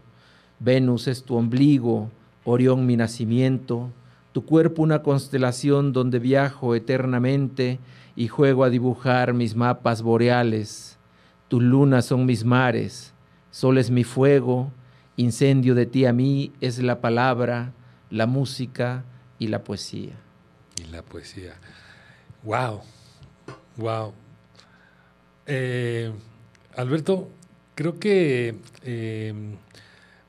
Venus 0.58 1.06
es 1.06 1.22
tu 1.22 1.36
ombligo, 1.36 2.10
Orión 2.42 2.86
mi 2.86 2.96
nacimiento, 2.96 3.92
tu 4.32 4.44
cuerpo 4.44 4.82
una 4.82 5.02
constelación 5.02 5.92
donde 5.92 6.18
viajo 6.18 6.74
eternamente 6.74 7.78
y 8.16 8.26
juego 8.26 8.64
a 8.64 8.70
dibujar 8.70 9.32
mis 9.32 9.54
mapas 9.54 10.02
boreales. 10.02 10.98
Tus 11.46 11.62
lunas 11.62 12.06
son 12.06 12.26
mis 12.26 12.44
mares, 12.44 13.14
sol 13.52 13.78
es 13.78 13.92
mi 13.92 14.02
fuego, 14.02 14.72
incendio 15.16 15.76
de 15.76 15.86
ti 15.86 16.04
a 16.04 16.12
mí 16.12 16.52
es 16.60 16.80
la 16.82 17.00
palabra, 17.00 17.72
la 18.10 18.26
música 18.26 19.04
y 19.40 19.48
la 19.48 19.64
poesía. 19.64 20.12
Y 20.76 20.84
la 20.92 21.02
poesía. 21.02 21.54
Wow, 22.44 22.82
wow. 23.76 24.12
Eh, 25.46 26.12
Alberto, 26.76 27.28
creo 27.74 27.98
que 27.98 28.54
eh, 28.84 29.34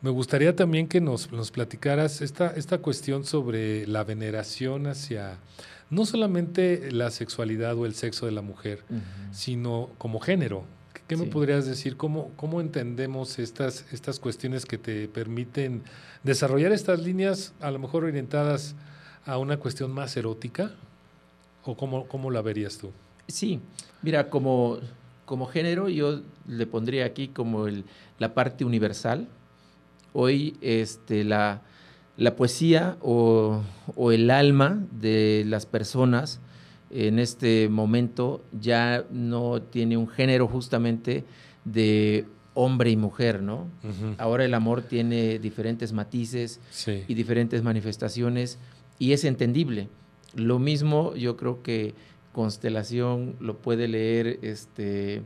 me 0.01 0.09
gustaría 0.09 0.55
también 0.55 0.87
que 0.87 1.01
nos, 1.01 1.31
nos 1.31 1.51
platicaras 1.51 2.21
esta, 2.21 2.47
esta 2.55 2.79
cuestión 2.79 3.25
sobre 3.25 3.85
la 3.85 4.03
veneración 4.03 4.87
hacia 4.87 5.37
no 5.91 6.05
solamente 6.05 6.89
la 6.91 7.11
sexualidad 7.11 7.77
o 7.77 7.85
el 7.85 7.93
sexo 7.93 8.25
de 8.25 8.31
la 8.31 8.41
mujer, 8.41 8.83
sino 9.33 9.89
como 9.97 10.21
género. 10.21 10.63
¿Qué 11.07 11.17
me 11.17 11.25
podrías 11.25 11.65
decir? 11.65 11.97
¿Cómo, 11.97 12.31
cómo 12.37 12.61
entendemos 12.61 13.37
estas, 13.39 13.85
estas 13.91 14.17
cuestiones 14.21 14.65
que 14.65 14.77
te 14.77 15.09
permiten 15.09 15.83
desarrollar 16.23 16.71
estas 16.71 17.01
líneas, 17.01 17.53
a 17.59 17.69
lo 17.71 17.79
mejor 17.79 18.05
orientadas 18.05 18.75
a 19.25 19.37
una 19.37 19.57
cuestión 19.57 19.91
más 19.91 20.15
erótica? 20.17 20.71
¿O 21.63 21.75
cómo, 21.77 22.07
cómo 22.07 22.31
la 22.31 22.41
verías 22.41 22.77
tú? 22.77 22.91
Sí, 23.27 23.59
mira, 24.01 24.29
como, 24.29 24.77
como 25.25 25.45
género 25.45 25.89
yo 25.89 26.21
le 26.47 26.65
pondría 26.65 27.05
aquí 27.05 27.27
como 27.27 27.67
el- 27.67 27.85
la 28.19 28.33
parte 28.33 28.65
universal. 28.65 29.27
Hoy 30.13 30.57
este, 30.61 31.23
la, 31.23 31.61
la 32.17 32.35
poesía 32.35 32.97
o, 33.01 33.61
o 33.95 34.11
el 34.11 34.29
alma 34.31 34.83
de 34.91 35.43
las 35.47 35.65
personas 35.65 36.39
en 36.89 37.19
este 37.19 37.69
momento 37.69 38.43
ya 38.59 39.05
no 39.11 39.61
tiene 39.61 39.95
un 39.95 40.09
género 40.09 40.47
justamente 40.47 41.23
de 41.63 42.25
hombre 42.53 42.89
y 42.89 42.97
mujer, 42.97 43.41
¿no? 43.41 43.67
Ahora 44.17 44.43
el 44.43 44.53
amor 44.53 44.81
tiene 44.81 45.39
diferentes 45.39 45.93
matices, 45.93 46.59
Sí. 46.69 47.05
y 47.07 47.13
diferentes 47.13 47.63
manifestaciones 47.63 48.57
y 49.01 49.13
es 49.13 49.23
entendible. 49.25 49.89
Lo 50.35 50.59
mismo 50.59 51.15
yo 51.15 51.35
creo 51.35 51.63
que 51.63 51.95
Constelación 52.33 53.35
lo 53.39 53.57
puede 53.57 53.87
leer 53.87 54.37
este, 54.43 55.23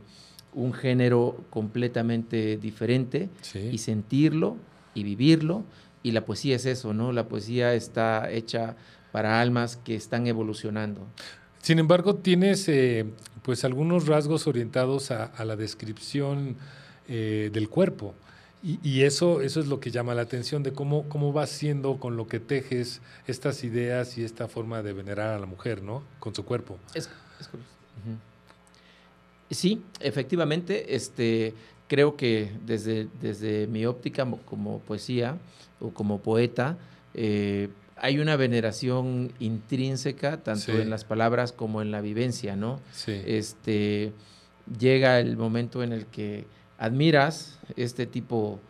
un 0.54 0.72
género 0.72 1.36
completamente 1.50 2.56
diferente 2.56 3.28
Sí. 3.42 3.58
y 3.72 3.78
sentirlo 3.78 4.56
y 4.94 5.02
vivirlo 5.04 5.62
y 6.02 6.12
la 6.12 6.24
poesía 6.24 6.56
es 6.56 6.64
eso, 6.66 6.94
¿no? 6.94 7.12
La 7.12 7.28
poesía 7.28 7.74
está 7.74 8.30
hecha 8.30 8.76
para 9.12 9.40
almas 9.40 9.76
que 9.76 9.94
están 9.94 10.26
evolucionando. 10.26 11.00
Sin 11.60 11.78
embargo, 11.78 12.14
tienes 12.14 12.68
eh, 12.68 13.04
pues 13.42 13.64
algunos 13.64 14.06
rasgos 14.06 14.46
orientados 14.46 15.10
a, 15.10 15.24
a 15.24 15.44
la 15.44 15.56
descripción 15.56 16.56
eh, 17.08 17.50
del 17.52 17.68
cuerpo. 17.68 18.14
Y, 18.66 18.80
y 18.82 19.02
eso, 19.02 19.42
eso 19.42 19.60
es 19.60 19.68
lo 19.68 19.78
que 19.78 19.92
llama 19.92 20.12
la 20.14 20.22
atención 20.22 20.64
de 20.64 20.72
cómo, 20.72 21.08
cómo 21.08 21.32
vas 21.32 21.50
siendo 21.50 21.98
con 22.00 22.16
lo 22.16 22.26
que 22.26 22.40
tejes 22.40 23.00
estas 23.28 23.62
ideas 23.62 24.18
y 24.18 24.24
esta 24.24 24.48
forma 24.48 24.82
de 24.82 24.92
venerar 24.92 25.34
a 25.34 25.38
la 25.38 25.46
mujer, 25.46 25.82
¿no? 25.82 26.02
Con 26.18 26.34
su 26.34 26.44
cuerpo. 26.44 26.76
Es, 26.94 27.08
es. 27.40 27.48
Sí, 29.50 29.82
efectivamente, 30.00 30.96
este, 30.96 31.54
creo 31.86 32.16
que 32.16 32.50
desde, 32.66 33.06
desde 33.20 33.68
mi 33.68 33.86
óptica 33.86 34.24
mo- 34.24 34.40
como 34.44 34.80
poesía 34.80 35.38
o 35.78 35.90
como 35.90 36.18
poeta, 36.20 36.76
eh, 37.14 37.68
hay 37.96 38.18
una 38.18 38.34
veneración 38.36 39.32
intrínseca, 39.38 40.42
tanto 40.42 40.72
Sí. 40.72 40.72
en 40.72 40.90
las 40.90 41.04
palabras 41.04 41.52
como 41.52 41.80
en 41.82 41.92
la 41.92 42.00
vivencia, 42.00 42.56
¿no? 42.56 42.80
Sí. 42.92 43.22
Este, 43.24 44.12
llega 44.78 45.20
el 45.20 45.36
momento 45.36 45.82
en 45.84 45.92
el 45.92 46.06
que 46.06 46.44
admiras 46.78 47.58
este 47.76 48.06
tipo, 48.06 48.60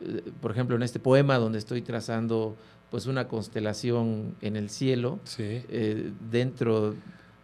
eh, 0.00 0.22
por 0.40 0.50
ejemplo, 0.50 0.76
en 0.76 0.82
este 0.82 0.98
poema 0.98 1.38
donde 1.38 1.58
estoy 1.58 1.82
trazando 1.82 2.56
pues 2.90 3.06
una 3.06 3.26
constelación 3.26 4.34
en 4.40 4.56
el 4.56 4.70
cielo, 4.70 5.18
sí. 5.24 5.42
eh, 5.68 6.12
dentro 6.30 6.94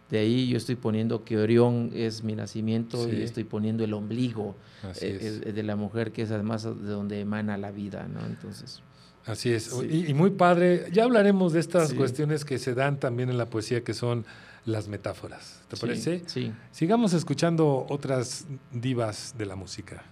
de 0.09 0.19
ahí 0.19 0.47
yo 0.47 0.57
estoy 0.57 0.75
poniendo 0.75 1.23
que 1.23 1.37
Orión 1.37 1.91
es 1.93 2.23
mi 2.23 2.35
nacimiento 2.35 3.03
Sí. 3.05 3.17
y 3.17 3.21
estoy 3.21 3.43
poniendo 3.45 3.83
el 3.83 3.93
ombligo 3.93 4.55
eh, 5.01 5.41
eh, 5.45 5.51
de 5.53 5.63
la 5.63 5.75
mujer, 5.75 6.11
que 6.11 6.21
es 6.23 6.31
además 6.31 6.63
de 6.63 6.71
donde 6.71 7.19
emana 7.21 7.57
la 7.57 7.71
vida, 7.71 8.07
¿no? 8.13 8.19
Entonces, 8.25 8.81
Así 9.25 9.51
es. 9.51 9.65
Sí. 9.65 9.85
Y, 9.89 10.09
y 10.09 10.13
muy 10.15 10.31
padre. 10.31 10.87
Ya 10.91 11.03
hablaremos 11.03 11.53
de 11.53 11.59
estas 11.59 11.93
cuestiones 11.93 12.43
que 12.43 12.57
se 12.57 12.73
dan 12.73 12.99
también 12.99 13.29
en 13.29 13.37
la 13.37 13.45
poesía, 13.45 13.83
que 13.83 13.93
son 13.93 14.25
las 14.65 14.87
metáforas. 14.87 15.61
¿Te 15.67 15.75
sí, 15.75 15.81
parece? 15.81 16.23
Sí. 16.27 16.51
Sigamos 16.71 17.13
escuchando 17.13 17.85
otras 17.89 18.45
divas 18.71 19.35
de 19.37 19.45
la 19.45 19.55
música. 19.55 20.03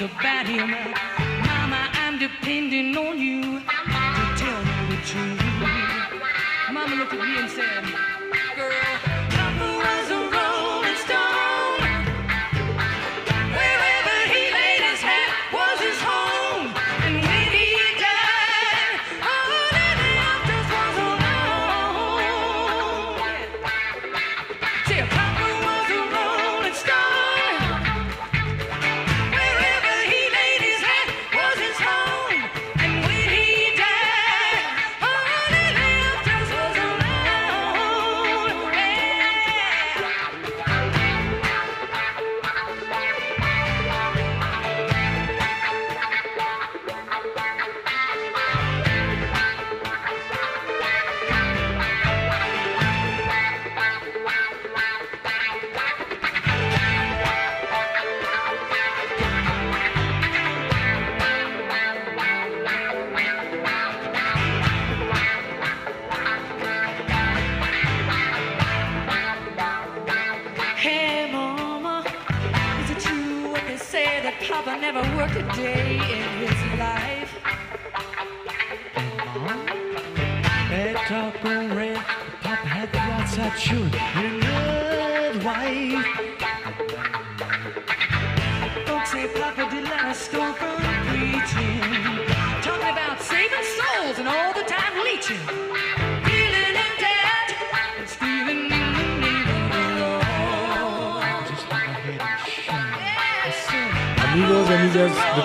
your 0.00 0.08
body 0.22 0.58
around. 0.58 0.89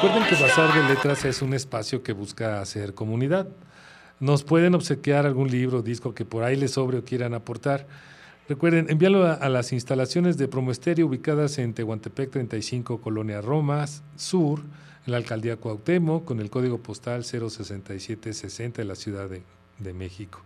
Recuerden 0.08 0.30
que 0.30 0.44
Bazar 0.44 0.74
de 0.74 0.94
Letras 0.94 1.26
es 1.26 1.41
un 1.41 1.56
espacio 1.56 2.04
que 2.04 2.13
busca 2.13 2.62
hacer 2.62 2.94
comunidad. 2.94 3.48
Nos 4.20 4.44
pueden 4.44 4.76
obsequiar 4.76 5.26
algún 5.26 5.50
libro 5.50 5.82
disco 5.82 6.13
que 6.13 6.26
por 6.26 6.44
ahí 6.44 6.56
les 6.56 6.72
sobre 6.72 7.00
o 7.00 7.04
quieran 7.04 7.34
aportar. 7.34 7.88
Recuerden, 8.48 8.86
envíalo 8.89 9.26
a, 9.26 9.50
las 9.50 9.74
instalaciones 9.74 10.38
de 10.38 10.48
Promoesterio 10.48 11.08
ubicadas 11.08 11.58
en 11.58 11.74
Tehuantepec 11.74 12.30
35, 12.30 13.02
Colonia 13.02 13.41
Roma 13.41 13.86
Sur, 14.15 14.60
en 15.08 15.12
la 15.12 15.18
Alcaldía 15.18 15.58
Cuauhtémoc, 15.58 16.24
con 16.24 16.39
el 16.39 16.52
código 16.52 16.78
postal 16.78 17.24
06760 17.24 18.84
de 18.84 18.86
la 18.86 18.96
Ciudad 18.96 19.28
de, 19.28 19.41
de 19.80 19.94
México. 19.94 20.44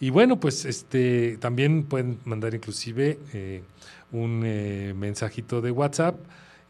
Y 0.00 0.10
bueno, 0.10 0.40
pues 0.40 0.64
este 0.64 1.36
también 1.36 1.84
pueden 1.84 2.18
mandar 2.24 2.52
inclusive 2.52 3.20
eh, 3.32 3.62
un 4.10 4.42
eh, 4.44 4.92
mensajito 4.96 5.60
de 5.60 5.70
WhatsApp 5.70 6.16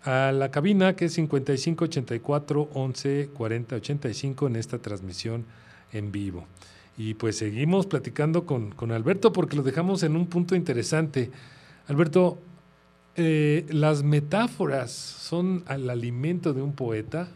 a 0.04 0.32
la 0.32 0.50
cabina 0.50 0.96
que 0.96 1.06
es 1.06 1.14
55 1.14 1.84
84 1.84 2.70
11 2.74 3.30
40 3.32 3.76
85 3.76 4.46
en 4.46 4.56
esta 4.56 4.78
transmisión 4.78 5.44
en 5.92 6.10
vivo. 6.12 6.46
Y 6.96 7.14
pues 7.14 7.38
seguimos 7.38 7.86
platicando 7.86 8.44
con, 8.44 8.70
con 8.72 8.92
Alberto 8.92 9.32
porque 9.32 9.56
lo 9.56 9.62
dejamos 9.62 10.02
en 10.02 10.16
un 10.16 10.26
punto 10.26 10.54
interesante. 10.54 11.30
Alberto, 11.86 12.38
eh, 13.16 13.66
las 13.70 14.02
metáforas 14.02 14.90
son 14.90 15.64
el 15.68 15.88
alimento 15.88 16.52
de 16.52 16.62
un 16.62 16.74
poeta. 16.74 17.28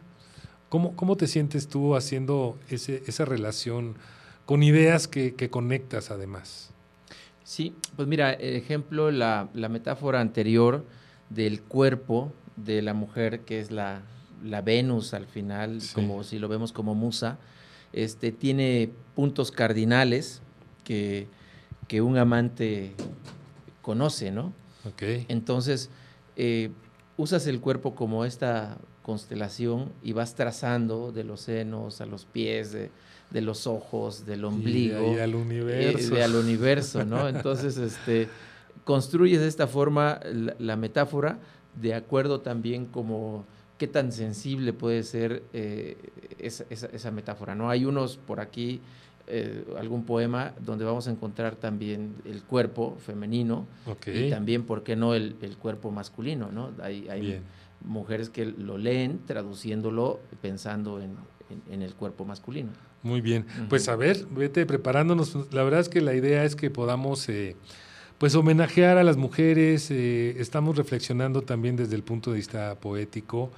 ¿Cómo, 0.69 0.97
cómo 0.97 1.17
te 1.17 1.27
sientes 1.27 1.69
tú 1.69 1.95
haciendo 1.95 2.59
ese, 2.69 3.03
esa 3.07 3.25
relación 3.25 3.95
con 4.45 4.63
ideas 4.63 5.09
que, 5.09 5.35
que 5.35 5.49
conectas 5.49 6.11
además? 6.11 6.71
Sí, 7.45 7.75
pues 7.95 8.09
mira, 8.09 8.33
ejemplo, 8.33 9.11
la, 9.11 9.49
la 9.55 9.69
metáfora 9.69 10.21
anterior 10.21 10.85
del 11.31 11.63
cuerpo 11.63 12.33
de 12.57 12.83
la 12.83 12.95
mujer, 12.95 13.41
que 13.41 13.61
es 13.61 13.71
la, 13.71 14.03
la 14.45 14.63
Venus 14.63 15.15
al 15.15 15.27
final, 15.27 15.81
Sí. 15.81 15.95
como 15.95 16.25
si 16.25 16.39
lo 16.39 16.49
vemos 16.49 16.73
como 16.73 16.95
musa, 16.95 17.39
este, 17.93 18.33
tiene 18.33 18.91
puntos 19.15 19.51
cardinales 19.51 20.43
que, 20.85 21.29
que 21.89 22.01
un 22.03 22.19
amante 22.19 22.93
conoce, 23.83 24.31
¿no? 24.31 24.53
Entonces, 25.29 25.91
eh, 26.37 26.71
usas 27.17 27.47
el 27.47 27.61
cuerpo 27.61 27.95
como 27.95 28.25
esta 28.25 28.79
constelación 29.03 29.93
y 30.03 30.13
vas 30.13 30.35
trazando 30.35 31.13
de 31.13 31.25
los 31.25 31.41
senos 31.41 32.01
a 32.01 32.07
los 32.07 32.25
pies, 32.25 32.73
de, 32.73 32.91
de 33.31 33.41
los 33.41 33.67
ojos, 33.67 34.27
del 34.27 34.45
ombligo. 34.45 35.15
Y, 35.15 35.19
al 35.19 35.33
eh, 35.33 35.37
universo. 35.37 36.15
de 36.15 36.23
al 36.23 36.35
universo, 36.35 37.05
¿no? 37.05 37.29
Entonces, 37.29 37.77
este, 37.79 38.29
construyes 38.85 39.41
de 39.41 39.49
esta 39.49 39.67
forma 39.67 40.21
la, 40.25 40.55
la 40.59 40.77
metáfora 40.77 41.39
de 41.81 41.95
acuerdo 41.95 42.41
también 42.41 42.87
como 42.87 43.45
qué 43.79 43.87
tan 43.87 44.11
sensible 44.13 44.73
puede 44.73 45.03
ser 45.03 45.43
eh, 45.53 45.97
esa, 46.39 46.65
esa- 46.71 46.87
esa 46.89 47.11
metáfora, 47.11 47.55
¿no? 47.55 47.69
Hay 47.71 47.85
unos 47.85 48.17
por 48.17 48.41
aquí, 48.41 48.81
eh, 49.27 49.65
algún 49.79 50.05
poema 50.05 50.55
donde 50.65 50.85
vamos 50.85 51.09
a 51.09 51.11
encontrar 51.11 51.57
también 51.57 52.15
el 52.25 52.43
cuerpo 52.43 52.97
femenino 53.05 53.67
y 54.27 54.31
también, 54.31 54.63
¿por 54.65 54.83
qué 54.83 54.97
no, 54.97 55.15
el, 55.15 55.37
el 55.43 55.57
cuerpo 55.57 55.91
masculino, 55.91 56.51
¿no? 56.53 56.71
Hay, 56.83 57.07
mujeres 57.85 58.31
que 58.31 58.47
lo 58.47 58.79
leen 58.79 59.21
traduciéndolo 59.27 60.21
pensando 60.41 61.01
en, 61.01 61.11
en- 61.51 61.75
en 61.75 61.83
el 61.83 61.95
cuerpo 61.95 62.25
masculino. 62.25 62.71
Muy 63.03 63.21
bien. 63.21 63.45
Pues 63.69 63.89
a 63.89 63.95
ver, 63.97 64.27
vete 64.31 64.65
preparándonos. 64.67 65.53
La 65.53 65.63
verdad 65.63 65.81
es 65.81 65.89
que 65.89 66.01
la 66.01 66.15
idea 66.15 66.43
es 66.45 66.57
que 66.57 66.71
podamos 66.71 67.29
eh, 67.29 67.55
pues 68.19 68.35
homenajear 68.35 68.99
a 68.99 69.05
las 69.05 69.17
mujeres. 69.17 69.91
eh, 69.91 70.37
estamos 70.39 70.77
reflexionando 70.77 71.43
también 71.43 71.77
desde 71.77 71.95
el 71.95 72.03
punto 72.03 72.31
de 72.31 72.37
vista 72.37 72.75
poético 72.77 73.51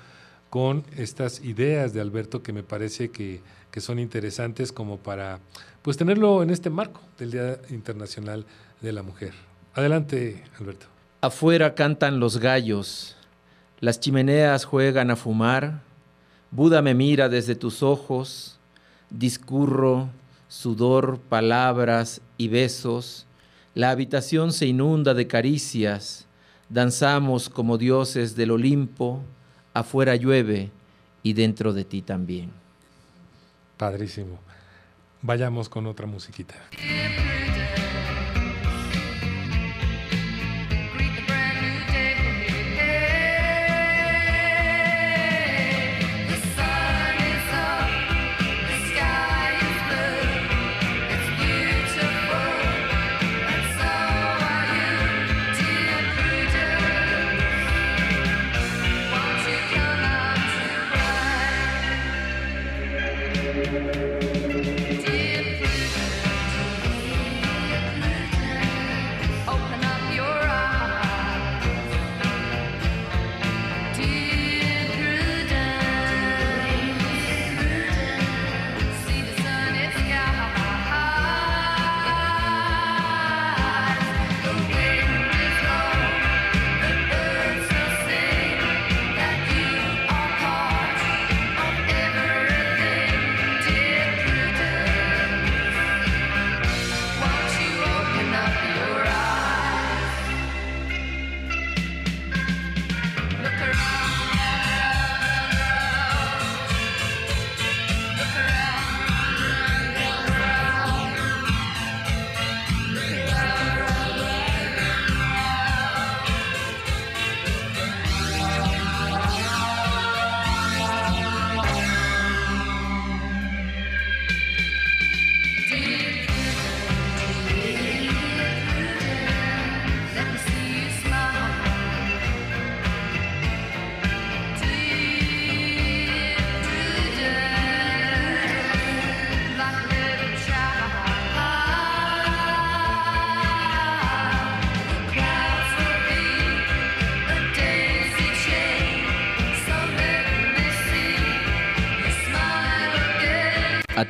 con 0.51 0.85
estas 0.97 1.44
ideas 1.44 1.92
de 1.92 2.01
Alberto 2.01 2.42
que 2.42 2.53
me 2.53 2.62
parece 2.62 3.11
que, 3.11 3.40
que 3.71 3.81
son 3.81 3.99
interesantes 3.99 4.73
como 4.73 4.97
para 4.97 5.40
pues 5.83 5.97
tenerlo 5.97 6.42
en 6.42 6.51
este 6.51 6.71
marco 6.71 7.01
del 7.18 7.31
Día 7.31 7.59
Internacional 7.71 8.47
de 8.81 8.92
la 8.92 9.03
Mujer. 9.03 9.35
Adelante, 9.75 10.42
Alberto. 10.59 10.87
Afuera 11.21 11.75
cantan 11.75 12.21
los 12.21 12.38
gallos, 12.38 13.16
las 13.81 14.01
chimeneas 14.01 14.64
juegan 14.64 15.11
a 15.11 15.16
fumar, 15.16 15.83
Buda 16.51 16.81
me 16.81 16.94
mira 16.94 17.29
desde 17.29 17.55
tus 17.55 17.83
ojos, 17.83 18.59
discurro, 19.11 20.09
sudor, 20.49 21.18
palabras 21.18 22.23
y 22.38 22.49
besos, 22.49 23.27
la 23.79 23.91
habitación 23.91 24.53
se 24.53 24.67
inunda 24.67 25.14
de 25.14 25.29
caricias, 25.29 26.27
danzamos 26.69 27.49
como 27.49 27.79
dioses 27.79 28.35
del 28.35 28.51
Olimpo, 28.51 29.23
afuera 29.73 30.17
llueve 30.17 30.73
y 31.23 31.35
dentro 31.35 31.73
de 31.73 31.85
ti 31.85 32.03
también. 32.03 32.51
Padrísimo. 33.77 34.41
Vayamos 35.23 35.69
con 35.69 35.87
otra 35.87 36.09
musiquita. 36.09 36.57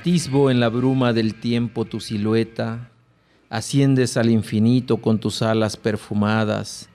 Atisbo 0.09 0.51
en 0.51 0.59
la 0.59 0.71
bruma 0.71 1.13
del 1.13 1.35
tiempo 1.35 1.85
tu 1.85 2.01
silueta, 2.01 2.89
asciendes 3.51 4.17
al 4.17 4.31
infinito 4.31 5.03
con 5.03 5.21
tus 5.21 5.43
alas 5.43 5.77
perfumadas, 5.77 6.89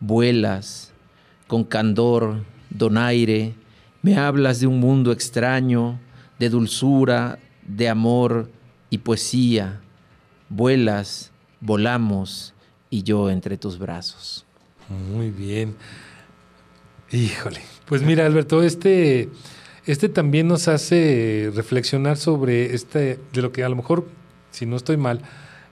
vuelas 0.00 0.92
con 1.46 1.64
candor, 1.64 2.44
donaire, 2.68 3.54
me 4.02 4.18
hablas 4.18 4.60
de 4.60 4.66
un 4.66 4.80
mundo 4.80 5.12
extraño, 5.12 5.98
de 6.38 6.50
dulzura, 6.50 7.38
de 7.66 7.88
amor 7.88 8.50
y 8.90 8.98
poesía. 8.98 9.80
Vuelas, 10.50 11.32
volamos 11.62 12.52
y 12.90 13.02
yo 13.02 13.30
entre 13.30 13.56
tus 13.56 13.78
brazos. 13.78 14.44
Muy 14.90 15.30
bien. 15.30 15.74
Híjole. 17.10 17.62
Pues 17.86 18.02
mira, 18.02 18.26
Alberto, 18.26 18.62
este, 18.62 19.30
este 19.92 20.08
también 20.08 20.48
nos 20.48 20.68
hace 20.68 21.50
reflexionar 21.54 22.16
sobre 22.16 22.74
este, 22.74 23.18
de 23.32 23.42
lo 23.42 23.52
que 23.52 23.64
a 23.64 23.68
lo 23.68 23.76
mejor, 23.76 24.06
si 24.50 24.66
no 24.66 24.76
estoy 24.76 24.96
mal, 24.96 25.20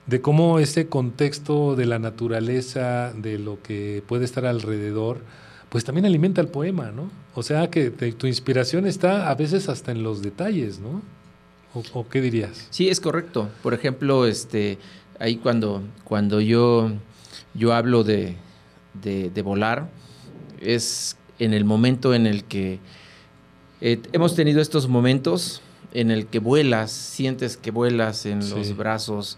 de 0.07 0.21
cómo 0.21 0.59
ese 0.59 0.87
contexto 0.87 1.75
de 1.75 1.85
la 1.85 1.99
naturaleza, 1.99 3.13
de 3.13 3.37
lo 3.39 3.61
que 3.61 4.01
puede 4.07 4.25
estar 4.25 4.45
alrededor, 4.45 5.19
pues 5.69 5.83
también 5.83 6.05
alimenta 6.05 6.41
el 6.41 6.47
poema, 6.47 6.91
¿no? 6.91 7.11
O 7.35 7.43
sea 7.43 7.69
que 7.69 7.91
tu 7.91 8.25
inspiración 8.27 8.87
está 8.87 9.29
a 9.29 9.35
veces 9.35 9.69
hasta 9.69 9.91
en 9.91 10.01
los 10.03 10.21
detalles, 10.21 10.79
¿no? 10.79 11.01
¿O, 11.93 12.07
qué 12.07 12.21
dirías? 12.21 12.67
Sí, 12.71 12.89
es 12.89 12.99
correcto. 12.99 13.49
Por 13.61 13.73
ejemplo, 13.75 14.25
este, 14.25 14.79
ahí 15.19 15.35
cuando, 15.35 15.83
cuando 16.05 16.41
yo, 16.41 16.91
yo 17.53 17.73
hablo 17.73 18.03
de- 18.03 18.35
de 19.03 19.41
volar, 19.43 19.89
es 20.59 21.17
en 21.37 21.53
el 21.53 21.65
momento 21.65 22.15
en 22.15 22.25
el 22.25 22.45
que 22.45 22.79
eh, 23.81 24.01
hemos 24.11 24.35
tenido 24.35 24.61
estos 24.61 24.87
momentos 24.87 25.61
en 25.93 26.11
el 26.11 26.27
que 26.27 26.39
vuelas, 26.39 26.91
sientes 26.91 27.57
que 27.57 27.71
vuelas 27.71 28.25
en 28.25 28.41
Sí. 28.43 28.53
los 28.55 28.75
brazos 28.75 29.37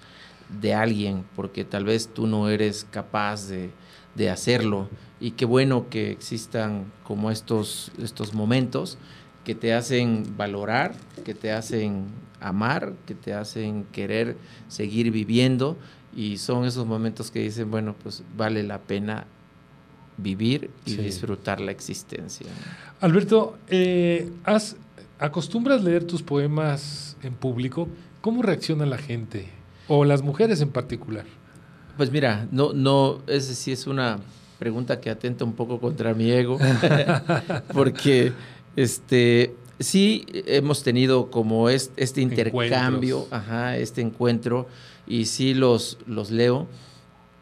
de 0.62 0.73
alguien, 0.73 1.23
porque 1.36 1.63
tal 1.63 1.86
vez 1.86 2.08
tú 2.13 2.25
no 2.28 2.49
eres 2.49 2.86
capaz 2.89 3.47
de, 3.47 3.69
de 4.15 4.30
hacerlo. 4.30 4.89
Y 5.19 5.32
qué 5.32 5.45
bueno 5.45 5.89
que 5.89 6.12
existan 6.12 6.91
como 7.04 7.30
estos, 7.30 7.91
estos 8.02 8.34
momentos 8.34 8.97
que 9.45 9.54
te 9.56 9.73
hacen 9.73 10.34
valorar, 10.38 10.95
que 11.23 11.34
te 11.36 11.52
hacen 11.52 12.06
amar, 12.39 12.93
que 13.06 13.15
te 13.15 13.34
hacen 13.34 13.84
querer 13.91 14.38
seguir 14.69 15.12
viviendo. 15.12 15.78
Y 16.15 16.38
son 16.38 16.65
esos 16.65 16.88
momentos 16.88 17.30
que 17.30 17.39
dicen, 17.41 17.69
bueno, 17.69 17.95
pues 18.02 18.23
vale 18.36 18.63
la 18.63 18.80
pena 18.80 19.25
vivir 20.21 20.69
y 20.86 20.91
Sí. 20.91 20.97
disfrutar 20.97 21.60
la 21.62 21.71
existencia. 21.71 22.47
Alberto, 23.01 23.58
eh, 23.69 24.29
¿has- 24.43 24.75
¿acostumbras 25.19 25.84
leer 25.84 26.03
tus 26.05 26.21
poemas 26.21 27.17
en 27.23 27.34
público? 27.34 27.88
¿Cómo 28.21 28.41
reacciona 28.41 28.86
la 28.86 28.97
gente? 28.97 29.47
O 29.88 30.05
las 30.05 30.21
mujeres 30.21 30.62
en 30.62 30.69
particular. 30.69 31.25
Pues 31.97 32.12
mira, 32.12 32.47
no, 32.51 32.73
no, 32.73 33.21
ese 33.27 33.55
sí 33.55 33.71
es 33.71 33.88
una 33.88 34.19
pregunta 34.60 34.99
que 34.99 35.10
atenta 35.10 35.45
un 35.45 35.53
poco 35.53 35.79
contra 35.79 36.13
mi 36.13 36.29
ego, 36.32 36.58
porque 37.73 38.34
este 38.75 39.55
sí 39.79 40.25
hemos 40.45 40.84
tenido 40.84 41.32
como 41.32 41.69
es- 41.69 41.91
este 41.95 42.21
intercambio, 42.21 43.27
ajá, 43.32 43.77
este 43.77 44.01
encuentro, 44.01 44.67
y 45.08 45.25
sí 45.25 45.53
los, 45.53 45.97
los 46.05 46.29
leo, 46.32 46.67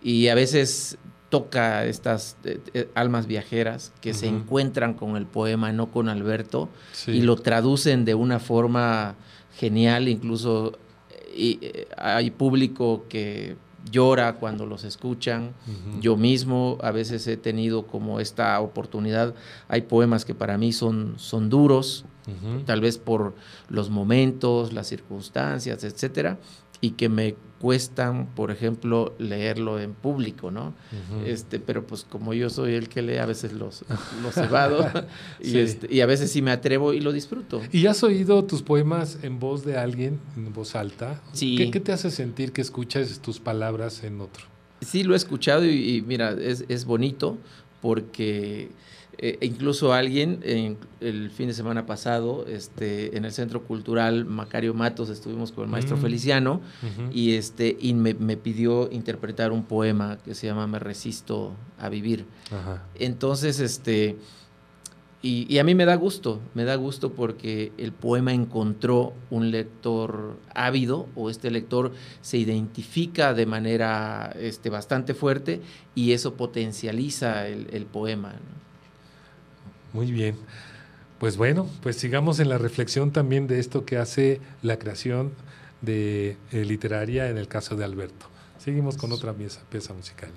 y 0.04 0.28
a 0.28 0.36
veces 0.36 0.98
toca 1.30 1.86
estas 1.86 2.38
eh, 2.44 2.60
eh, 2.74 2.90
almas 2.96 3.28
viajeras 3.28 3.92
que 4.02 4.14
se 4.14 4.28
encuentran 4.28 4.94
con 4.94 5.18
el 5.18 5.26
poema, 5.26 5.72
no 5.74 5.92
con 5.92 6.08
Alberto, 6.10 6.70
Sí. 6.94 7.12
y 7.12 7.22
lo 7.22 7.36
traducen 7.36 8.06
de 8.06 8.16
una 8.16 8.40
forma 8.40 9.16
genial, 9.58 10.08
incluso 10.08 10.78
eh, 11.10 11.34
y, 11.36 11.60
eh, 11.62 11.88
hay 11.98 12.32
público 12.32 13.06
que 13.10 13.58
llora 13.92 14.36
cuando 14.36 14.66
los 14.66 14.84
escuchan. 14.84 15.54
Yo 16.02 16.18
mismo 16.18 16.78
a 16.82 16.92
veces 16.92 17.26
he 17.28 17.38
tenido 17.38 17.88
como 17.88 18.20
esta 18.20 18.60
oportunidad. 18.60 19.34
Hay 19.70 19.84
poemas 19.84 20.26
que 20.26 20.36
para 20.36 20.58
mí 20.58 20.74
son, 20.74 21.14
son 21.18 21.50
duros, 21.50 22.04
tal 22.66 22.82
vez 22.82 22.98
por 22.98 23.36
los 23.70 23.90
momentos, 23.90 24.74
las 24.74 24.88
circunstancias, 24.88 25.86
etcétera, 25.86 26.38
y 26.82 26.92
que 26.92 27.08
me 27.08 27.36
cuestan, 27.60 28.28
por 28.36 28.52
ejemplo, 28.52 29.16
leerlo 29.18 29.80
en 29.80 29.94
público, 29.94 30.52
¿no? 30.52 30.74
Este, 31.26 31.60
pero 31.60 31.88
pues 31.88 32.04
como 32.04 32.34
yo 32.34 32.50
soy 32.52 32.76
el 32.76 32.88
que 32.88 33.02
lee, 33.02 33.18
a 33.18 33.26
veces 33.26 33.52
los, 33.54 33.84
los 34.22 34.38
evado 34.38 34.86
y, 35.40 35.46
Sí. 35.50 35.60
este, 35.60 35.94
y 35.94 36.02
a 36.02 36.06
veces 36.06 36.32
sí 36.32 36.42
me 36.42 36.52
atrevo 36.52 36.94
y 36.94 37.00
lo 37.00 37.12
disfruto. 37.12 37.62
¿Y 37.72 37.88
has 37.88 38.04
oído 38.04 38.44
tus 38.46 38.62
poemas 38.62 39.18
en 39.24 39.40
voz 39.40 39.66
de 39.66 39.78
alguien, 39.78 40.20
en 40.36 40.54
voz 40.54 40.76
alta? 40.76 41.22
Sí. 41.34 41.56
¿Qué, 41.58 41.72
qué 41.72 41.80
te 41.80 41.92
hace 41.92 42.12
sentir 42.12 42.52
que 42.52 42.62
escuchas 42.62 43.20
tus 43.20 43.40
palabras 43.40 44.04
en 44.04 44.22
otro? 44.22 44.46
Sí, 44.82 45.04
lo 45.04 45.14
he 45.14 45.18
escuchado 45.18 45.66
y, 45.66 45.96
y 45.98 46.02
mira, 46.04 46.32
es, 46.40 46.64
es 46.70 46.86
bonito 46.86 47.38
porque 47.82 48.70
eh, 49.20 49.40
incluso 49.42 49.94
alguien 49.94 50.42
en 50.44 50.78
el 51.02 51.32
fin 51.32 51.48
de 51.48 51.54
semana 51.56 51.88
pasado 51.88 52.46
este, 52.48 53.18
en 53.18 53.26
el 53.26 53.32
Centro 53.32 53.64
Cultural 53.64 54.26
Macario 54.26 54.76
Matos 54.76 55.10
estuvimos 55.10 55.52
con 55.52 55.64
el 55.64 55.72
maestro 55.72 55.98
Mm. 55.98 56.02
Feliciano 56.02 56.62
y, 57.12 57.34
este, 57.34 57.76
y 57.80 57.96
me, 57.96 58.14
me 58.14 58.38
pidió 58.38 58.92
interpretar 58.92 59.52
un 59.52 59.64
poema 59.64 60.20
que 60.24 60.36
se 60.36 60.46
llama 60.46 60.68
Me 60.68 60.78
resisto 60.78 61.54
a 61.80 61.90
vivir. 61.90 62.26
Ajá. 62.52 62.84
Entonces, 62.94 63.60
este, 63.60 64.18
y, 65.24 65.52
y 65.52 65.58
a 65.58 65.64
mí 65.64 65.74
me 65.74 65.86
da 65.86 65.96
gusto, 65.96 66.40
me 66.54 66.64
da 66.64 66.76
gusto 66.76 67.14
porque 67.14 67.72
el 67.80 67.94
poema 67.94 68.34
encontró 68.34 69.14
un 69.32 69.50
lector 69.50 70.38
ávido 70.54 71.08
o 71.16 71.32
este 71.32 71.50
lector 71.50 71.92
se 72.22 72.38
identifica 72.38 73.34
de 73.34 73.48
manera 73.48 74.32
este, 74.40 74.70
bastante 74.70 75.16
fuerte 75.16 75.60
y 75.96 76.12
eso 76.12 76.36
potencializa 76.36 77.48
el, 77.48 77.68
el 77.72 77.88
poema. 77.88 78.34
¿no? 78.34 78.58
Muy 79.94 80.12
bien. 80.12 80.36
Pues 81.20 81.38
bueno, 81.38 81.68
pues 81.82 81.98
sigamos 81.98 82.40
en 82.40 82.50
la 82.50 82.58
reflexión 82.58 83.12
también 83.12 83.48
de 83.48 83.60
esto 83.60 83.86
que 83.86 83.98
hace 83.98 84.40
la 84.62 84.78
creación 84.78 85.32
de 85.82 86.38
eh, 86.52 86.66
literaria 86.66 87.30
en 87.30 87.38
el 87.38 87.48
caso 87.48 87.76
de 87.76 87.86
Alberto. 87.86 88.28
Seguimos 88.60 88.98
con 88.98 89.12
otra 89.12 89.34
pieza, 89.34 89.62
pieza 89.70 89.94
musical. 89.94 90.30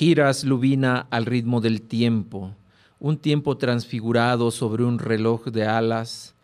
Giras, 0.00 0.44
lubina, 0.44 1.06
al 1.10 1.26
ritmo 1.26 1.60
del 1.60 1.82
tiempo, 1.82 2.54
un 3.00 3.18
tiempo 3.18 3.58
transfigurado 3.58 4.50
sobre 4.50 4.82
un 4.82 4.98
reloj 4.98 5.48
de 5.48 5.66
alas, 5.66 6.34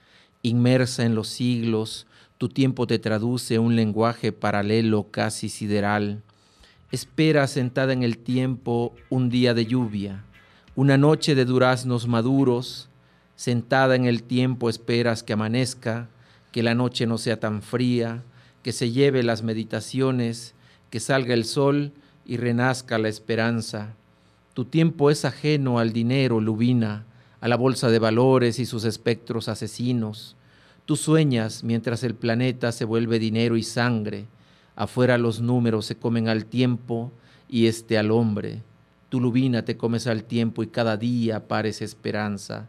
inmersa 0.42 1.06
en 1.06 1.14
los 1.14 1.28
siglos, 1.28 2.06
tu 2.36 2.50
tiempo 2.50 2.86
te 2.86 2.98
traduce 2.98 3.58
un 3.58 3.74
lenguaje 3.74 4.30
paralelo 4.30 5.10
casi 5.10 5.48
sideral. 5.48 6.22
Espera 6.92 7.46
sentada 7.46 7.94
en 7.94 8.02
el 8.02 8.18
tiempo 8.18 8.94
un 9.08 9.30
día 9.30 9.54
de 9.54 9.64
lluvia, 9.64 10.22
una 10.74 10.98
noche 10.98 11.34
de 11.34 11.46
duraznos 11.46 12.06
maduros, 12.06 12.90
sentada 13.36 13.94
en 13.94 14.04
el 14.04 14.22
tiempo 14.22 14.68
esperas 14.68 15.22
que 15.22 15.32
amanezca, 15.32 16.10
que 16.52 16.62
la 16.62 16.74
noche 16.74 17.06
no 17.06 17.16
sea 17.16 17.40
tan 17.40 17.62
fría, 17.62 18.22
que 18.62 18.72
se 18.72 18.90
lleve 18.90 19.22
las 19.22 19.42
meditaciones, 19.42 20.54
que 20.90 21.00
salga 21.00 21.32
el 21.32 21.46
sol 21.46 21.94
y 22.26 22.36
renazca 22.36 22.98
la 22.98 23.08
esperanza. 23.08 23.94
Tu 24.54 24.64
tiempo 24.64 25.10
es 25.10 25.24
ajeno 25.24 25.78
al 25.78 25.92
dinero, 25.92 26.40
Lubina, 26.40 27.04
a 27.40 27.48
la 27.48 27.56
bolsa 27.56 27.90
de 27.90 27.98
valores 27.98 28.58
y 28.58 28.66
sus 28.66 28.84
espectros 28.84 29.48
asesinos. 29.48 30.36
Tú 30.84 30.96
sueñas 30.96 31.62
mientras 31.64 32.02
el 32.02 32.14
planeta 32.14 32.72
se 32.72 32.84
vuelve 32.84 33.18
dinero 33.18 33.56
y 33.56 33.62
sangre. 33.62 34.26
Afuera 34.74 35.18
los 35.18 35.40
números 35.40 35.86
se 35.86 35.96
comen 35.96 36.28
al 36.28 36.46
tiempo 36.46 37.12
y 37.48 37.66
este 37.66 37.98
al 37.98 38.10
hombre. 38.10 38.62
Tu 39.08 39.20
lubina 39.20 39.64
te 39.64 39.76
comes 39.76 40.06
al 40.06 40.24
tiempo 40.24 40.62
y 40.62 40.66
cada 40.66 40.96
día 40.96 41.46
parece 41.46 41.84
esperanza. 41.84 42.68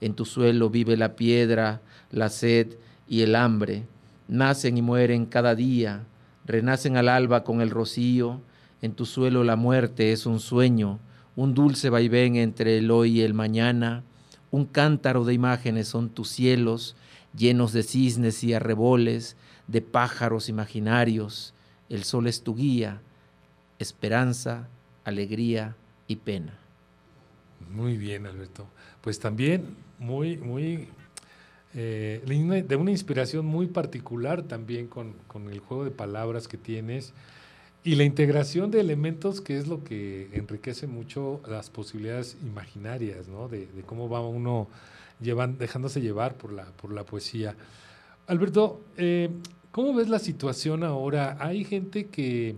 En 0.00 0.14
tu 0.14 0.24
suelo 0.24 0.70
vive 0.70 0.96
la 0.96 1.16
piedra, 1.16 1.80
la 2.10 2.28
sed 2.28 2.76
y 3.08 3.22
el 3.22 3.34
hambre. 3.34 3.84
Nacen 4.28 4.76
y 4.76 4.82
mueren 4.82 5.26
cada 5.26 5.54
día, 5.54 6.04
renacen 6.44 6.96
al 6.96 7.08
alba 7.08 7.44
con 7.44 7.60
el 7.60 7.70
rocío. 7.70 8.40
En 8.82 8.92
tu 8.92 9.06
suelo 9.06 9.44
la 9.44 9.56
muerte 9.56 10.12
es 10.12 10.26
un 10.26 10.40
sueño, 10.40 11.00
un 11.36 11.54
dulce 11.54 11.90
vaivén 11.90 12.36
entre 12.36 12.78
el 12.78 12.90
hoy 12.90 13.18
y 13.18 13.22
el 13.22 13.34
mañana. 13.34 14.04
Un 14.50 14.64
cántaro 14.66 15.24
de 15.24 15.34
imágenes 15.34 15.88
son 15.88 16.08
tus 16.10 16.28
cielos, 16.28 16.96
llenos 17.36 17.72
de 17.72 17.82
cisnes 17.82 18.42
y 18.44 18.54
arreboles, 18.54 19.36
de 19.66 19.82
pájaros 19.82 20.48
imaginarios. 20.48 21.54
El 21.88 22.04
sol 22.04 22.26
es 22.26 22.42
tu 22.42 22.54
guía, 22.54 23.00
esperanza, 23.78 24.68
alegría 25.04 25.76
y 26.06 26.16
pena. 26.16 26.54
Muy 27.70 27.96
bien, 27.96 28.26
Alberto. 28.26 28.66
Pues 29.00 29.18
también 29.18 29.76
muy, 29.98 30.36
muy, 30.38 30.88
eh, 31.74 32.22
de 32.66 32.76
una- 32.76 32.90
inspiración 32.90 33.44
muy 33.44 33.66
particular 33.66 34.42
también 34.42 34.86
con, 34.86 35.14
con 35.26 35.50
el 35.50 35.58
juego 35.60 35.84
de 35.84 35.90
palabras 35.90 36.48
que 36.48 36.56
tienes 36.56 37.12
y 37.84 37.94
la 37.94 38.04
integración 38.04 38.70
de 38.70 38.80
elementos 38.80 39.40
que 39.40 39.58
es 39.58 39.66
lo 39.66 39.84
que 39.84 40.28
enriquece 40.32 40.86
mucho 40.86 41.40
las 41.48 41.70
posibilidades 41.70 42.36
imaginarias, 42.42 43.28
¿no? 43.28 43.48
De, 43.48 43.66
de 43.66 43.82
cómo 43.82 44.08
va 44.08 44.20
uno 44.20 44.68
llevan, 45.20 45.58
dejándose 45.58 46.00
llevar 46.00 46.36
por 46.36 46.52
la, 46.52 46.64
por 46.64 46.92
la 46.92 47.04
poesía. 47.04 47.56
Alberto, 48.26 48.80
eh, 48.96 49.30
¿cómo 49.70 49.94
ves 49.94 50.08
la 50.08 50.18
situación 50.18 50.84
ahora? 50.84 51.36
Hay 51.40 51.64
gente 51.64 52.06
que, 52.06 52.56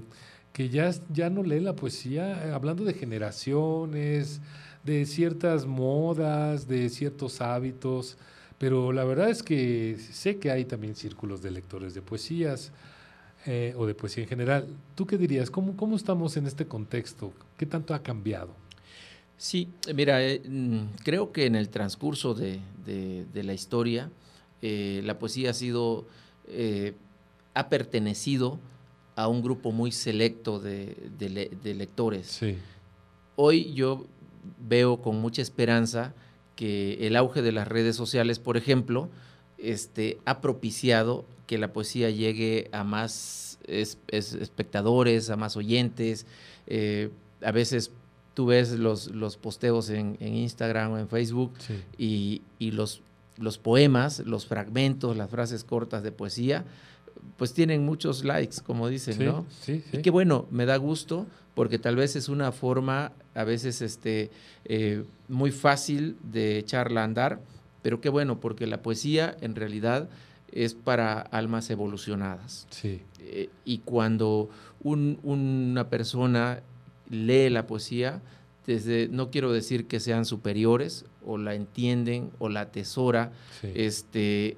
que 0.52 0.68
ya, 0.68 0.90
ya 1.12 1.30
no 1.30 1.42
lee 1.42 1.60
la 1.60 1.76
poesía, 1.76 2.46
eh, 2.46 2.52
hablando 2.52 2.84
de 2.84 2.94
generaciones, 2.94 4.40
de 4.84 5.06
ciertas 5.06 5.66
modas, 5.66 6.66
de 6.66 6.88
ciertos 6.88 7.40
hábitos, 7.40 8.16
pero 8.58 8.92
la 8.92 9.04
verdad 9.04 9.30
es 9.30 9.42
que 9.42 9.96
sé 9.98 10.38
que 10.38 10.50
hay 10.50 10.64
también 10.64 10.96
círculos 10.96 11.42
de 11.42 11.50
lectores 11.50 11.94
de 11.94 12.02
poesías 12.02 12.72
eh, 13.46 13.74
o 13.76 13.86
de 13.86 13.94
poesía 13.94 14.22
en 14.24 14.28
general. 14.28 14.66
¿Tú 14.94 15.06
qué 15.06 15.16
dirías? 15.16 15.50
¿Cómo, 15.50 15.76
¿Cómo 15.76 15.96
estamos 15.96 16.36
en 16.36 16.46
este 16.46 16.66
contexto? 16.66 17.32
¿Qué 17.56 17.66
tanto 17.66 17.94
ha 17.94 18.02
cambiado? 18.02 18.50
Sí, 19.36 19.68
mira, 19.94 20.22
eh, 20.22 20.42
mm, 20.46 20.78
creo 21.04 21.32
que 21.32 21.46
en 21.46 21.54
el 21.54 21.68
transcurso 21.70 22.34
de, 22.34 22.60
de- 22.84 23.24
de 23.32 23.42
la 23.42 23.54
historia, 23.54 24.10
eh, 24.62 25.00
la 25.04 25.18
poesía 25.18 25.50
ha 25.50 25.54
sido, 25.54 26.06
ha 27.54 27.68
pertenecido 27.68 28.58
a 29.16 29.28
un 29.28 29.42
grupo 29.42 29.72
muy 29.72 29.92
selecto 29.92 30.58
de, 30.60 30.96
de 31.18 31.28
le- 31.28 31.50
de 31.62 31.74
lectores. 31.74 32.26
Sí, 32.26 32.56
Hoy 33.36 33.72
yo 33.72 34.06
veo 34.58 35.00
con 35.00 35.16
mucha 35.20 35.40
esperanza 35.40 36.12
que 36.56 37.06
el 37.06 37.16
auge 37.16 37.40
de 37.40 37.52
las 37.52 37.66
redes 37.68 37.96
sociales, 37.96 38.38
por 38.38 38.56
ejemplo, 38.58 39.08
este, 39.56 40.18
ha 40.26 40.40
propiciado 40.42 41.24
que 41.50 41.58
la 41.58 41.72
poesía 41.72 42.10
llegue 42.10 42.68
a 42.70 42.84
más 42.84 43.58
es- 43.66 43.98
es- 44.06 44.34
espectadores, 44.34 45.30
a 45.30 45.36
más 45.36 45.56
oyentes. 45.56 46.26
Eh, 46.68 47.10
a 47.42 47.50
veces 47.50 47.90
tú 48.34 48.46
ves 48.46 48.70
los, 48.78 49.08
los 49.10 49.36
posteos 49.36 49.90
en, 49.90 50.16
en 50.20 50.36
Instagram 50.36 50.92
o 50.92 50.98
en 50.98 51.08
Facebook 51.08 51.50
sí. 51.58 51.74
y, 51.98 52.42
y 52.60 52.70
los, 52.70 53.02
los 53.36 53.58
poemas, 53.58 54.20
los 54.20 54.46
fragmentos, 54.46 55.16
las 55.16 55.28
frases 55.28 55.64
cortas 55.64 56.04
de 56.04 56.12
poesía, 56.12 56.64
pues 57.36 57.52
tienen 57.52 57.84
muchos 57.84 58.24
likes, 58.24 58.58
como 58.64 58.86
dicen, 58.88 59.14
Sí, 59.14 59.24
¿no? 59.24 59.44
sí, 59.60 59.82
sí. 59.90 59.96
Y 59.98 60.02
qué 60.02 60.10
bueno, 60.10 60.46
me 60.52 60.66
da 60.66 60.76
gusto 60.76 61.26
porque 61.56 61.80
tal 61.80 61.96
vez 61.96 62.14
es 62.14 62.28
una 62.28 62.52
forma 62.52 63.10
a 63.34 63.42
veces 63.42 63.82
este, 63.82 64.30
eh, 64.66 65.02
muy 65.28 65.50
fácil 65.50 66.16
de 66.22 66.58
echarla 66.58 67.00
a 67.00 67.04
andar, 67.04 67.40
pero 67.82 68.00
qué 68.00 68.08
bueno 68.08 68.38
porque 68.38 68.68
la 68.68 68.82
poesía 68.82 69.36
en 69.40 69.56
realidad 69.56 70.08
es 70.52 70.74
para 70.74 71.20
almas 71.20 71.70
evolucionadas. 71.70 72.66
Sí, 72.70 73.02
Eh, 73.20 73.48
y 73.64 73.78
cuando 73.78 74.48
un- 74.82 75.18
una 75.22 75.88
persona 75.88 76.62
lee 77.08 77.48
la 77.50 77.66
poesía, 77.66 78.20
desde, 78.66 79.08
no 79.08 79.30
quiero 79.30 79.52
decir 79.52 79.86
que 79.86 80.00
sean 80.00 80.24
superiores 80.24 81.04
o 81.24 81.38
la 81.38 81.54
entienden 81.54 82.30
o 82.38 82.48
la 82.48 82.62
atesora, 82.62 83.32
sí. 83.60 83.68
este, 83.74 84.56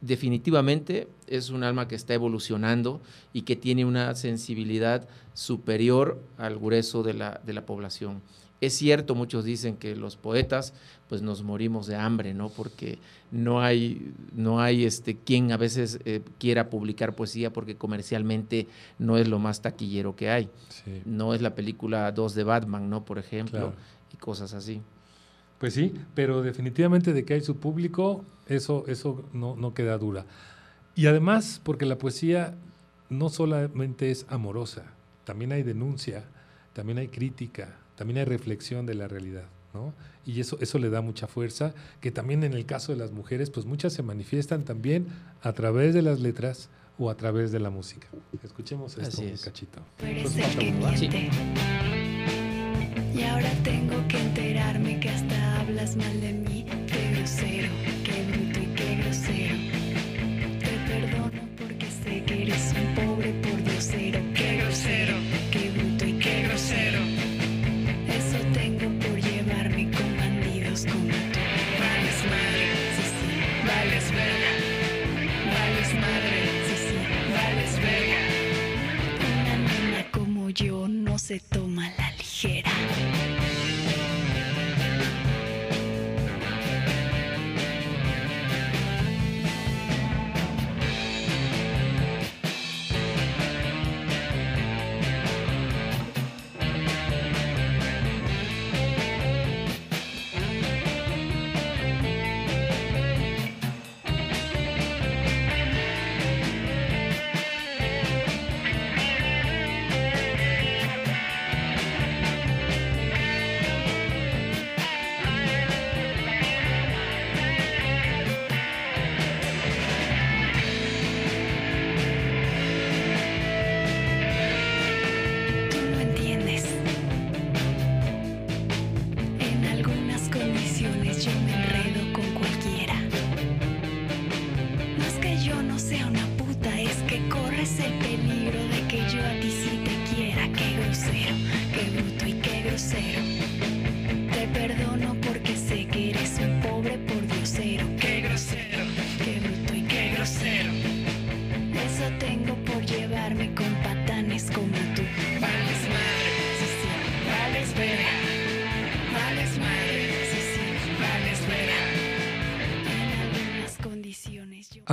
definitivamente 0.00 1.08
es 1.26 1.50
un 1.50 1.64
alma 1.64 1.88
que 1.88 1.94
está 1.96 2.14
evolucionando 2.14 3.00
y 3.32 3.42
que 3.42 3.56
tiene 3.56 3.84
una 3.84 4.14
sensibilidad 4.14 5.08
superior 5.34 6.20
al 6.36 6.58
grueso 6.58 7.02
de 7.02 7.14
la, 7.14 7.40
de 7.44 7.52
la 7.52 7.66
población. 7.66 8.22
Es 8.60 8.74
cierto, 8.74 9.14
muchos 9.14 9.44
dicen 9.44 9.76
que 9.76 9.94
los 9.94 10.16
poetas 10.16 10.72
pues 11.08 11.22
nos 11.22 11.42
morimos 11.44 11.86
de 11.86 11.94
hambre, 11.96 12.34
¿no? 12.34 12.48
Porque 12.48 12.98
no 13.30 13.60
hay, 13.60 14.12
no 14.34 14.60
hay 14.60 14.84
este, 14.84 15.16
quien 15.16 15.52
a 15.52 15.56
veces 15.56 16.00
eh, 16.04 16.22
quiera 16.38 16.68
publicar 16.68 17.14
poesía 17.14 17.52
porque 17.52 17.76
comercialmente 17.76 18.66
no 18.98 19.16
es 19.16 19.28
lo 19.28 19.38
más 19.38 19.62
taquillero 19.62 20.16
que 20.16 20.28
hay. 20.30 20.50
sí. 20.68 21.02
No 21.04 21.34
es 21.34 21.40
la 21.42 21.54
película 21.54 22.10
2 22.12 22.34
de 22.34 22.44
Batman, 22.44 22.90
¿no? 22.90 23.04
Por 23.04 23.18
ejemplo, 23.18 23.58
Claro. 23.58 23.74
y 24.12 24.16
cosas 24.16 24.52
así. 24.54 24.82
Pues 25.58 25.74
sí, 25.74 25.94
pero 26.14 26.42
definitivamente 26.42 27.12
de 27.12 27.24
que 27.24 27.34
hay 27.34 27.40
su 27.40 27.56
público, 27.56 28.24
eso, 28.48 28.84
eso 28.88 29.24
no, 29.32 29.56
no 29.56 29.74
queda 29.74 29.98
duda. 29.98 30.24
Y 30.94 31.06
además, 31.06 31.60
porque 31.62 31.86
la 31.86 31.96
poesía 31.98 32.54
no 33.08 33.28
solamente 33.28 34.10
es 34.10 34.26
amorosa, 34.28 34.84
también 35.24 35.52
hay 35.52 35.62
denuncia, 35.62 36.24
también 36.72 36.98
hay 36.98 37.08
crítica, 37.08 37.76
también 37.98 38.18
hay 38.18 38.24
reflexión 38.24 38.86
de 38.86 38.94
la 38.94 39.08
realidad, 39.08 39.46
¿no? 39.74 39.92
Y 40.24 40.40
eso, 40.40 40.56
eso 40.60 40.78
le 40.78 40.88
da 40.88 41.00
mucha 41.00 41.26
fuerza, 41.26 41.74
que 42.00 42.12
también 42.12 42.44
en 42.44 42.52
el 42.54 42.64
caso 42.64 42.92
de 42.92 42.98
las 42.98 43.10
mujeres, 43.10 43.50
pues 43.50 43.66
muchas 43.66 43.92
se 43.92 44.04
manifiestan 44.04 44.64
también 44.64 45.08
a 45.42 45.52
través 45.52 45.94
de 45.94 46.02
las 46.02 46.20
letras 46.20 46.68
o 46.96 47.10
a 47.10 47.16
través 47.16 47.50
de 47.50 47.58
la 47.58 47.70
música. 47.70 48.06
Escuchemos 48.44 48.96
esto 48.98 49.08
Así 49.18 49.26
un 49.26 49.32
es. 49.32 49.42
cachito. 49.42 49.80
Pues. 49.96 50.32
Y 53.14 53.22
ahora 53.24 53.50
tengo 53.64 54.06
que 54.06 54.20
enterarme 54.20 55.00
que 55.00 55.08
hasta 55.08 55.60
hablas 55.60 55.96
mal 55.96 56.20
de 56.20 56.32
mí. 56.34 56.37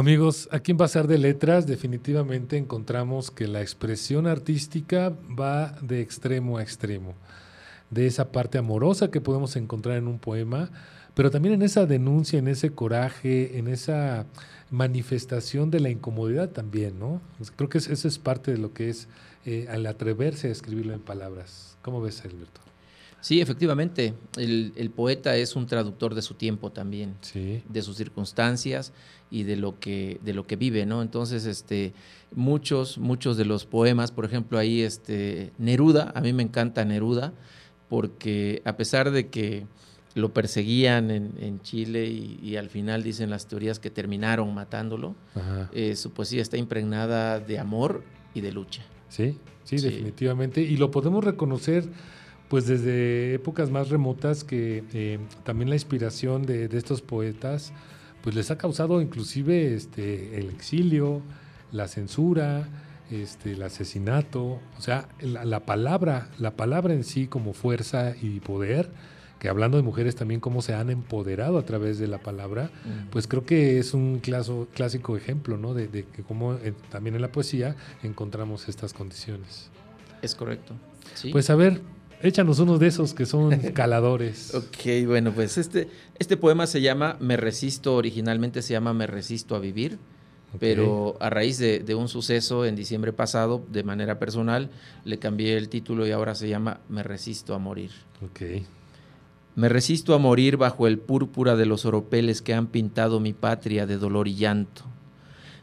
Amigos, 0.05 0.47
aquí 0.51 0.69
en 0.69 0.77
Bazar 0.77 1.07
de 1.07 1.17
Letras 1.17 1.65
definitivamente 1.65 2.57
encontramos 2.57 3.31
que 3.31 3.47
la 3.47 3.61
expresión 3.61 4.27
artística 4.27 5.11
va 5.27 5.71
de 5.81 5.99
extremo 5.99 6.59
a 6.59 6.61
extremo. 6.61 7.15
De 7.89 8.05
esa 8.05 8.31
parte 8.31 8.59
amorosa 8.59 9.09
que 9.09 9.19
podemos 9.19 9.55
encontrar 9.55 9.97
en 9.97 10.07
un 10.07 10.19
poema, 10.19 10.69
pero 11.15 11.31
también 11.31 11.55
en 11.55 11.63
esa 11.63 11.87
denuncia, 11.87 12.37
en 12.37 12.47
ese 12.47 12.69
coraje, 12.69 13.57
en 13.57 13.67
esa 13.67 14.27
manifestación 14.69 15.71
de 15.71 15.79
la 15.79 15.89
incomodidad 15.89 16.51
también, 16.51 16.99
¿no? 16.99 17.19
Creo 17.55 17.69
que 17.69 17.79
es- 17.79 17.87
eso 17.87 18.07
es 18.07 18.19
parte 18.19 18.51
de 18.51 18.59
lo 18.59 18.73
que 18.73 18.89
es 18.89 19.07
eh, 19.43 19.65
al 19.71 19.87
atreverse 19.87 20.49
a 20.49 20.51
escribirlo 20.51 20.93
en 20.93 21.01
palabras. 21.01 21.79
¿Cómo 21.81 21.99
ves, 21.99 22.23
Alberto? 22.25 22.61
Sí, 23.25 23.41
efectivamente, 23.41 24.13
el, 24.37 24.71
el 24.75 24.91
poeta 24.91 25.35
es 25.35 25.55
un 25.55 25.65
traductor 25.65 26.13
de 26.13 26.21
su 26.21 26.35
tiempo 26.35 26.71
también. 26.71 27.15
Sí. 27.21 27.63
de 27.67 27.81
sus 27.81 27.97
circunstancias 27.97 28.93
y 29.31 29.41
de 29.43 29.55
lo 29.55 29.79
que 29.79 30.19
de 30.23 30.33
lo 30.35 30.45
que 30.45 30.55
vive, 30.57 30.85
¿no? 30.85 31.01
Entonces, 31.01 31.45
este 31.47 31.93
muchos 32.35 32.99
muchos 32.99 33.35
de 33.35 33.45
los 33.45 33.65
poemas, 33.65 34.11
por 34.11 34.25
ejemplo, 34.25 34.59
ahí 34.59 34.81
este 34.83 35.51
Neruda, 35.57 36.11
a 36.13 36.21
mí 36.21 36.33
me 36.33 36.43
encanta 36.43 36.85
Neruda 36.85 37.33
porque 37.89 38.61
a 38.63 38.77
pesar 38.77 39.09
de 39.09 39.27
que 39.29 39.65
lo 40.13 40.31
perseguían 40.31 41.09
en, 41.09 41.33
en 41.39 41.59
Chile 41.61 42.05
y, 42.05 42.39
y 42.43 42.55
al 42.57 42.69
final 42.69 43.01
dicen 43.01 43.31
las 43.31 43.47
teorías 43.47 43.79
que 43.79 43.89
terminaron 43.89 44.53
matándolo, 44.53 45.15
eh, 45.73 45.95
su 45.95 46.11
poesía 46.11 46.43
está 46.43 46.57
impregnada 46.57 47.39
de 47.39 47.57
amor 47.57 48.03
y 48.35 48.41
de 48.41 48.51
lucha. 48.51 48.83
Sí, 49.09 49.37
sí, 49.63 49.79
Sí. 49.79 49.89
definitivamente. 49.89 50.61
Y 50.61 50.77
lo 50.77 50.91
podemos 50.91 51.23
reconocer 51.23 51.89
pues 52.49 52.67
desde 52.67 53.33
épocas 53.33 53.71
más 53.71 53.89
remotas 53.89 54.43
que 54.43 54.83
eh, 54.93 55.19
también 55.43 55.69
la 55.69 55.75
inspiración 55.75 56.43
de, 56.45 56.67
de 56.67 56.77
estos 56.77 57.01
poetas 57.01 57.73
pues 58.21 58.35
les 58.35 58.49
ha 58.51 58.57
causado 58.57 59.01
inclusive 59.01 59.73
este, 59.75 60.39
el 60.39 60.49
exilio, 60.49 61.21
la 61.71 61.87
censura, 61.87 62.67
este, 63.11 63.51
el 63.51 63.61
asesinato, 63.61 64.43
o 64.77 64.81
sea, 64.81 65.07
la, 65.21 65.45
la 65.45 65.59
palabra, 65.59 66.29
la 66.39 66.51
palabra 66.55 66.93
en 66.95 67.03
sí 67.03 67.27
como 67.27 67.53
fuerza 67.53 68.15
y 68.19 68.39
poder, 68.39 68.89
que 69.37 69.47
hablando 69.49 69.77
de 69.77 69.83
mujeres 69.83 70.15
también 70.15 70.39
cómo 70.39 70.63
se 70.63 70.73
han 70.73 70.89
empoderado 70.89 71.59
a 71.59 71.65
través 71.65 71.99
de 71.99 72.07
la 72.07 72.17
palabra, 72.17 72.71
pues 73.11 73.27
creo 73.27 73.45
que 73.45 73.77
es 73.77 73.93
un 73.93 74.19
claso- 74.19 74.67
clásico 74.73 75.17
ejemplo, 75.17 75.57
¿no? 75.57 75.75
De, 75.75 75.87
de 75.87 76.05
que 76.05 76.23
cómo 76.23 76.53
eh, 76.55 76.73
también 76.89 77.15
en 77.15 77.21
la 77.21 77.31
poesía 77.31 77.75
encontramos 78.01 78.69
estas 78.69 78.93
condiciones. 78.93 79.69
Es 80.23 80.33
correcto. 80.33 80.73
¿sí? 81.13 81.29
Pues 81.31 81.49
a 81.51 81.55
ver, 81.55 81.81
échanos 82.21 82.59
unos 82.59 82.79
de 82.79 82.87
esos 82.87 83.13
que 83.13 83.25
son 83.25 83.57
caladores. 83.73 84.53
Ok, 84.55 85.05
bueno, 85.05 85.31
pues 85.31 85.57
este, 85.57 85.89
este 86.19 86.37
poema 86.37 86.67
se 86.67 86.81
llama 86.81 87.17
Me 87.19 87.37
resisto, 87.37 87.95
originalmente 87.95 88.61
se 88.61 88.73
llama 88.73 88.93
Me 88.93 89.07
resisto 89.07 89.55
a 89.55 89.59
vivir, 89.59 89.97
pero 90.59 91.17
a 91.19 91.29
raíz 91.29 91.57
de, 91.57 91.79
de 91.79 91.95
un 91.95 92.07
suceso 92.07 92.65
en 92.65 92.75
diciembre 92.75 93.13
pasado, 93.13 93.63
de 93.71 93.83
manera 93.83 94.19
personal, 94.19 94.69
le 95.03 95.19
cambié 95.19 95.57
el 95.57 95.69
título 95.69 96.07
y 96.07 96.11
ahora 96.11 96.35
se 96.35 96.47
llama 96.47 96.79
Me 96.89 97.03
resisto 97.03 97.53
a 97.53 97.59
morir. 97.59 97.91
Ok. 98.23 98.41
Me 99.55 99.69
resisto 99.69 100.13
a 100.13 100.17
morir 100.17 100.57
bajo 100.57 100.85
el 100.85 100.99
púrpura 100.99 101.55
de 101.55 101.65
los 101.65 101.85
oropeles 101.85 102.41
que 102.41 102.53
han 102.53 102.67
pintado 102.67 103.21
mi 103.21 103.31
patria 103.31 103.85
de 103.85 103.97
dolor 103.97 104.27
y 104.27 104.35
llanto. 104.35 104.83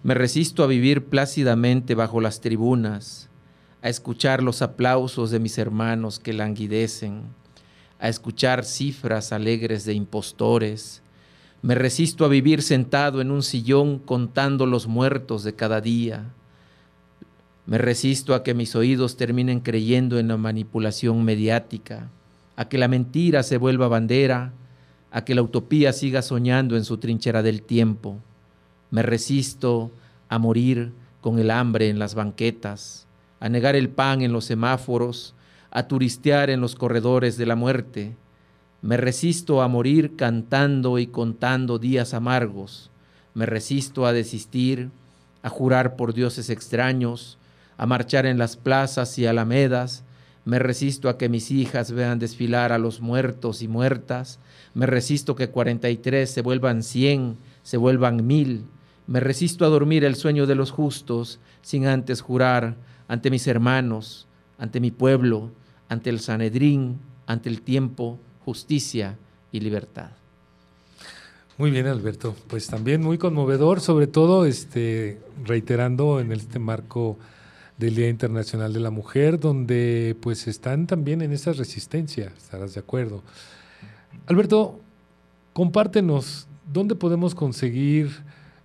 Me 0.03 0.15
resisto 0.15 0.65
a 0.65 0.67
vivir 0.67 1.05
plácidamente 1.05 1.95
bajo 1.95 2.21
las 2.21 2.41
tribunas, 2.41 3.29
a 3.83 3.89
escuchar 3.89 4.43
los 4.43 4.63
aplausos 4.63 5.31
de 5.33 5.41
mis 5.41 5.59
hermanos 5.59 6.21
que 6.21 6.33
languidecen, 6.33 7.23
a 7.99 8.09
escuchar 8.09 8.65
cifras 8.65 9.33
alegres 9.33 9.85
de 9.85 9.93
impostores. 9.93 11.03
Me 11.63 11.75
resisto 11.75 12.25
a 12.25 12.29
vivir 12.29 12.63
sentado 12.63 13.21
en 13.21 13.31
un 13.31 13.43
sillón 13.43 13.99
contando 13.99 14.67
los 14.67 14.87
muertos 14.87 15.43
de 15.43 15.55
cada 15.55 15.81
día. 15.81 16.25
Me 17.67 17.79
resisto 17.79 18.35
a 18.35 18.45
que 18.45 18.55
mis 18.55 18.75
oídos 18.77 19.17
terminen 19.17 19.61
creyendo 19.61 20.19
en 20.19 20.29
la 20.29 20.37
manipulación 20.37 21.25
mediática, 21.25 22.09
a 22.57 22.69
que 22.69 22.79
la 22.79 22.89
mentira 22.89 23.43
se 23.43 23.57
vuelva 23.57 23.89
bandera, 23.89 24.53
a 25.11 25.25
que 25.25 25.35
la 25.35 25.43
utopía 25.43 25.93
siga 25.93 26.23
soñando 26.23 26.77
en 26.77 26.85
su 26.85 26.99
trinchera 26.99 27.43
del 27.43 27.63
tiempo. 27.63 28.19
Me 28.91 29.03
resisto 29.03 29.91
a 30.29 30.39
morir 30.39 30.93
con 31.21 31.39
el 31.39 31.51
hambre 31.51 31.89
en 31.89 31.99
las 31.99 32.15
banquetas, 32.15 33.07
a 33.43 33.49
negar 33.49 33.75
el 33.75 33.89
pan 33.89 34.23
en 34.23 34.33
los 34.33 34.45
semáforos, 34.45 35.35
a 35.73 35.89
turistear 35.89 36.49
en 36.49 36.61
los 36.61 36.77
corredores 36.77 37.37
de 37.37 37.45
la 37.45 37.57
muerte. 37.57 38.15
Me 38.83 38.97
resisto 38.97 39.63
a 39.63 39.67
morir 39.67 40.15
cantando 40.15 41.01
y 41.01 41.09
contando 41.09 41.81
días 41.81 42.15
amargos. 42.15 42.93
Me 43.35 43.45
resisto 43.45 44.07
a 44.07 44.13
desistir, 44.13 44.91
a 45.43 45.49
jurar 45.49 45.97
por 45.97 46.15
dioses 46.15 46.51
extraños, 46.51 47.37
a 47.79 47.85
marchar 47.85 48.27
en 48.27 48.39
las 48.39 48.57
plazas 48.57 49.19
y 49.19 49.27
alamedas. 49.27 50.05
Me 50.45 50.61
resisto 50.61 51.09
a 51.09 51.19
que 51.19 51.29
mis 51.29 51.51
hijas 51.51 51.91
vean 51.91 52.21
desfilar 52.21 52.71
a 52.71 52.79
los 52.79 53.01
muertos 53.01 53.61
y 53.61 53.67
muertas. 53.67 54.39
Me 54.73 54.87
resisto 54.87 55.35
que 55.35 55.51
43 55.51 56.31
se 56.31 56.43
vuelvan 56.43 56.85
100, 56.85 57.39
se 57.65 57.77
vuelvan 57.77 58.25
mil. 58.25 58.67
Me 59.09 59.19
resisto 59.19 59.65
a 59.65 59.69
dormir 59.69 60.05
el 60.05 60.15
sueño 60.15 60.47
de 60.47 60.55
los 60.55 60.71
justos 60.71 61.41
sin 61.61 61.89
antes 61.89 62.21
jurar 62.21 62.77
ante 63.13 63.31
mis 63.31 63.47
hermanos, 63.47 64.27
ante 64.57 64.81
mi 64.81 64.91
pueblo, 64.91 65.51
ante 65.91 66.09
el 66.09 66.19
Sanedrín, 66.19 66.99
ante 67.27 67.51
el 67.51 67.61
tiempo, 67.61 68.19
justicia 68.47 69.19
y 69.53 69.61
libertad. 69.61 70.13
Muy 71.59 71.71
bien, 71.71 71.89
Alberto. 71.89 72.35
Pues 72.49 72.69
también 72.69 73.03
muy 73.03 73.19
conmovedor, 73.19 73.83
sobre 73.83 74.07
todo 74.07 74.47
este, 74.47 75.21
reiterando 75.45 76.21
en 76.21 76.33
este 76.33 76.59
marco 76.59 77.19
del 77.77 77.97
Día 77.97 78.09
Internacional 78.09 78.73
de 78.73 78.81
la 78.81 78.91
Mujer, 78.91 79.39
donde 79.39 80.17
pues 80.23 80.49
están 80.49 80.87
también 80.87 81.21
en 81.21 81.33
esa 81.33 81.53
resistencia, 81.53 82.33
estarás 82.35 82.73
de 82.73 82.81
acuerdo. 82.81 83.23
Alberto, 84.25 84.81
compártenos, 85.53 86.49
¿dónde 86.73 86.95
podemos 86.95 87.35
conseguir 87.35 88.23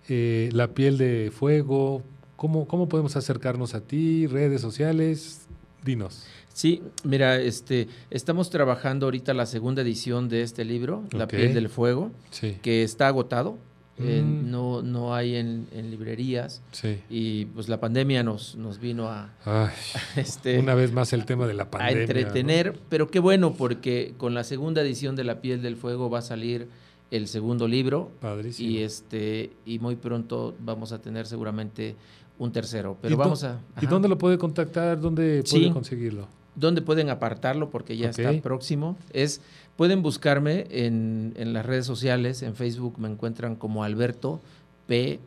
eh, 0.08 0.48
la 0.54 0.68
piel 0.68 0.96
de 0.96 1.30
fuego? 1.36 2.02
¿Cómo, 2.38 2.68
¿Cómo 2.68 2.88
podemos 2.88 3.16
acercarnos 3.16 3.74
a 3.74 3.80
ti? 3.80 4.28
¿Redes 4.28 4.60
sociales? 4.60 5.42
Dinos. 5.84 6.24
Sí, 6.54 6.82
mira, 7.02 7.36
este, 7.40 7.88
estamos 8.10 8.48
trabajando 8.48 9.06
ahorita 9.06 9.34
la 9.34 9.44
segunda 9.44 9.82
edición 9.82 10.28
de 10.28 10.42
este 10.42 10.64
libro, 10.64 11.02
La 11.10 11.26
piel 11.26 11.52
del 11.52 11.68
fuego, 11.68 12.12
Sí, 12.30 12.56
que 12.62 12.84
está 12.84 13.08
agotado, 13.08 13.58
eh, 13.98 14.22
Mm. 14.24 14.50
no, 14.52 14.82
no 14.82 15.16
hay 15.16 15.34
en, 15.34 15.66
en 15.72 15.90
librerías 15.90 16.62
sí. 16.70 16.98
y 17.10 17.46
pues 17.46 17.68
la 17.68 17.80
pandemia 17.80 18.22
nos, 18.22 18.54
nos 18.54 18.78
vino 18.78 19.08
a, 19.08 19.32
Ay, 19.44 19.72
este, 20.16 20.60
una 20.60 20.76
vez 20.76 20.92
más 20.92 21.12
el 21.12 21.24
tema 21.24 21.48
de 21.48 21.54
la 21.54 21.64
a 21.64 21.70
pandemia. 21.72 21.94
¿no? 21.96 22.00
entretener, 22.02 22.78
pero 22.88 23.08
qué 23.10 23.18
bueno 23.18 23.54
porque 23.54 24.14
con 24.16 24.34
la 24.34 24.44
segunda 24.44 24.82
edición 24.82 25.16
de 25.16 25.24
La 25.24 25.40
piel 25.40 25.60
del 25.62 25.76
fuego 25.76 26.08
va 26.08 26.20
a 26.20 26.22
salir 26.22 26.68
el 27.10 27.26
segundo 27.26 27.66
libro 27.66 28.12
Padrísimo. 28.20 28.68
y 28.70 28.78
este 28.82 29.50
y 29.66 29.80
muy 29.80 29.96
pronto 29.96 30.54
vamos 30.60 30.92
a 30.92 31.00
tener 31.00 31.26
seguramente 31.26 31.96
un 32.38 32.52
tercero, 32.52 32.96
pero 33.00 33.14
¿Y 33.14 33.16
dó- 33.16 33.20
vamos 33.20 33.44
a 33.44 33.60
¿Y 33.80 33.86
dónde 33.86 34.08
lo 34.08 34.16
puede 34.18 34.38
contactar? 34.38 35.00
¿Dónde 35.00 35.42
Sí. 35.44 35.58
puede 35.58 35.72
conseguirlo? 35.72 36.26
¿Dónde 36.54 36.82
pueden 36.82 37.08
apartarlo? 37.10 37.70
Porque 37.70 37.96
ya 37.96 38.10
está 38.10 38.32
próximo. 38.42 38.96
Es, 39.12 39.40
pueden 39.76 40.02
buscarme 40.02 40.66
en, 40.70 41.32
en 41.36 41.52
las 41.52 41.64
redes 41.64 41.86
sociales, 41.86 42.42
en 42.42 42.54
Facebook 42.56 42.98
me 42.98 43.08
encuentran 43.08 43.54
como 43.54 43.84
Alberto 43.84 44.40
P. 44.86 45.20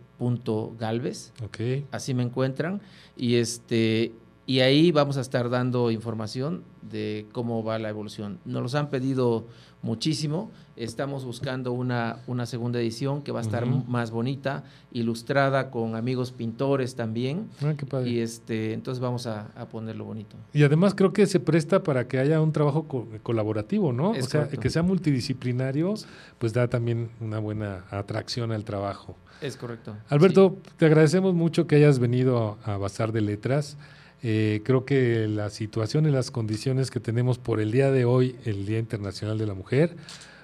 Galvez, 0.80 1.32
Ok. 1.43 1.84
así 1.91 2.14
me 2.14 2.22
encuentran. 2.24 2.80
Y 3.18 3.36
este 3.36 4.12
Y 4.52 4.60
ahí 4.60 4.91
vamos 4.91 5.16
a 5.16 5.22
estar 5.22 5.49
dando 5.49 5.91
información 5.91 6.64
de 6.82 7.26
cómo 7.32 7.64
va 7.64 7.80
la 7.80 7.88
evolución. 7.88 8.38
Nos 8.43 8.62
los 8.62 8.76
han 8.76 8.89
pedido 8.89 9.47
muchísimo. 9.82 10.52
Estamos 10.76 11.24
buscando 11.24 11.72
una, 11.72 12.18
una 12.28 12.45
segunda 12.45 12.78
edición 12.82 13.22
que 13.22 13.32
va 13.32 13.39
a 13.39 13.43
estar 13.43 13.66
más 13.66 14.12
bonita, 14.12 14.66
ilustrada 14.91 15.72
con 15.72 15.95
amigos 15.95 16.34
pintores 16.34 16.95
también. 16.95 17.47
Ah, 17.64 17.76
qué 17.78 17.86
padre. 17.86 18.10
Y 18.10 18.20
este, 18.20 18.74
entonces 18.74 18.99
vamos 19.02 19.26
a, 19.26 19.47
a 19.56 19.70
ponerlo 19.70 20.04
bonito. 20.04 20.36
Y 20.52 20.64
además 20.64 20.95
creo 20.95 21.14
que 21.14 21.28
se 21.28 21.39
presta 21.39 21.82
para 21.82 22.10
que 22.10 22.20
haya 22.20 22.41
un 22.41 22.52
trabajo 22.52 22.89
co- 22.89 23.08
colaborativo, 23.24 23.93
¿no? 23.93 24.16
Es 24.16 24.26
o 24.26 24.30
sea, 24.32 24.41
correcto. 24.41 24.60
que 24.64 24.70
sea 24.70 24.84
multidisciplinario, 24.84 25.93
pues 26.39 26.52
da 26.52 26.68
también 26.68 27.10
una 27.22 27.39
buena 27.39 27.86
atracción 27.89 28.52
al 28.52 28.66
trabajo. 28.66 29.16
Es 29.41 29.56
correcto. 29.56 29.95
Alberto, 30.10 30.58
te 30.76 30.88
agradecemos 30.88 31.34
mucho 31.34 31.68
que 31.68 31.78
hayas 31.78 31.99
venido 31.99 32.58
a 32.66 32.76
Bazar 32.76 33.14
de 33.14 33.22
Letras. 33.22 33.78
Eh, 34.24 34.62
creo 34.64 34.86
que 34.86 35.28
la 35.28 35.50
situación 35.50 36.06
y 36.06 36.12
las 36.12 36.30
condiciones 36.32 36.92
que 36.92 37.00
tenemos 37.00 37.40
por 37.40 37.60
el 37.60 37.72
día 37.72 37.92
de 37.92 38.06
hoy, 38.06 38.36
el 38.46 38.66
Día 38.66 38.80
Internacional 38.80 39.38
de 39.38 39.48
la 39.48 39.54
Mujer, 39.56 39.96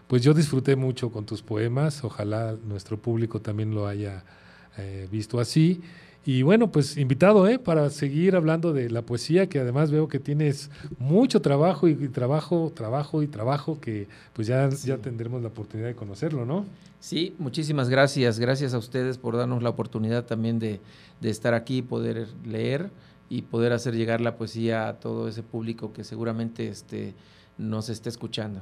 pues 0.08 0.22
yo 0.24 0.34
disfruté 0.34 0.76
mucho 0.76 1.12
con 1.12 1.26
tus 1.26 1.42
poemas. 1.42 2.04
Ojalá 2.04 2.56
nuestro 2.68 2.98
público 2.98 3.40
también 3.42 3.76
lo 3.76 3.88
haya 3.88 4.24
eh, 4.78 5.08
visto 5.12 5.40
así. 5.40 5.82
Y 6.26 6.42
bueno, 6.42 6.72
pues 6.72 6.98
invitado 6.98 7.48
¿eh? 7.48 7.58
para 7.58 7.90
seguir 7.90 8.36
hablando 8.36 8.74
de 8.74 8.90
la 8.90 9.02
poesía, 9.02 9.48
que 9.48 9.60
además 9.60 9.92
veo 9.92 10.10
que 10.10 10.20
tienes 10.20 10.70
mucho 11.00 11.42
trabajo 11.42 11.88
y, 11.88 11.92
y 11.92 12.08
trabajo, 12.10 12.72
trabajo 12.76 13.24
y 13.24 13.28
trabajo, 13.28 13.80
que 13.80 14.08
pues 14.34 14.48
ya, 14.48 14.70
Sí. 14.72 14.88
ya 14.88 14.98
tendremos 14.98 15.42
la 15.42 15.48
oportunidad 15.50 15.88
de 15.88 15.96
conocerlo, 15.96 16.46
¿no? 16.46 16.66
Sí, 17.00 17.34
muchísimas 17.38 17.88
gracias. 17.88 18.40
Gracias 18.40 18.74
a 18.74 18.78
ustedes 18.78 19.18
por 19.18 19.38
darnos 19.38 19.64
la 19.64 19.70
oportunidad 19.70 20.26
también 20.26 20.60
de, 20.60 20.82
de 21.22 21.30
estar 21.30 21.54
aquí, 21.54 21.82
poder 21.82 22.28
leer 22.46 22.90
y 23.30 23.44
poder 23.44 23.74
hacer 23.74 23.96
llegar 23.96 24.22
la 24.22 24.36
poesía 24.38 24.88
a 24.88 25.00
todo 25.00 25.28
ese 25.28 25.44
público 25.44 25.94
que 25.94 26.04
seguramente 26.04 26.68
este, 26.68 27.14
nos 27.58 27.90
esté 27.90 28.10
escuchando. 28.10 28.62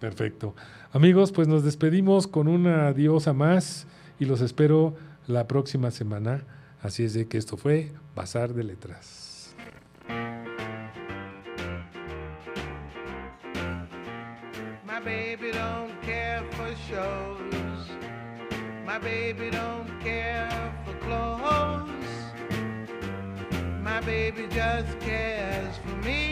Perfecto. 0.00 0.54
Amigos, 0.92 1.30
pues 1.30 1.46
nos 1.46 1.62
despedimos 1.62 2.26
con 2.26 2.48
una 2.48 2.92
diosa 2.92 3.32
más 3.32 3.86
y 4.18 4.24
los 4.24 4.40
espero 4.40 4.94
la 5.28 5.46
próxima 5.46 5.90
semana. 5.90 6.44
Así 6.82 7.04
es 7.04 7.14
de 7.14 7.28
que 7.28 7.38
esto 7.38 7.56
fue 7.56 7.92
Bazar 8.16 8.52
de 8.54 8.64
Letras. 8.64 9.54
My 14.84 14.98
baby 15.04 15.52
don't 15.52 15.92
care 16.02 16.42
for 16.52 16.74
shows. 16.88 17.88
My 18.84 18.98
baby 18.98 19.50
don't 19.50 19.88
care 20.02 20.48
for 20.84 20.98
clothes. 21.06 21.71
Baby 24.04 24.48
just 24.50 24.98
cares 25.00 25.76
for 25.76 25.96
me. 26.04 26.31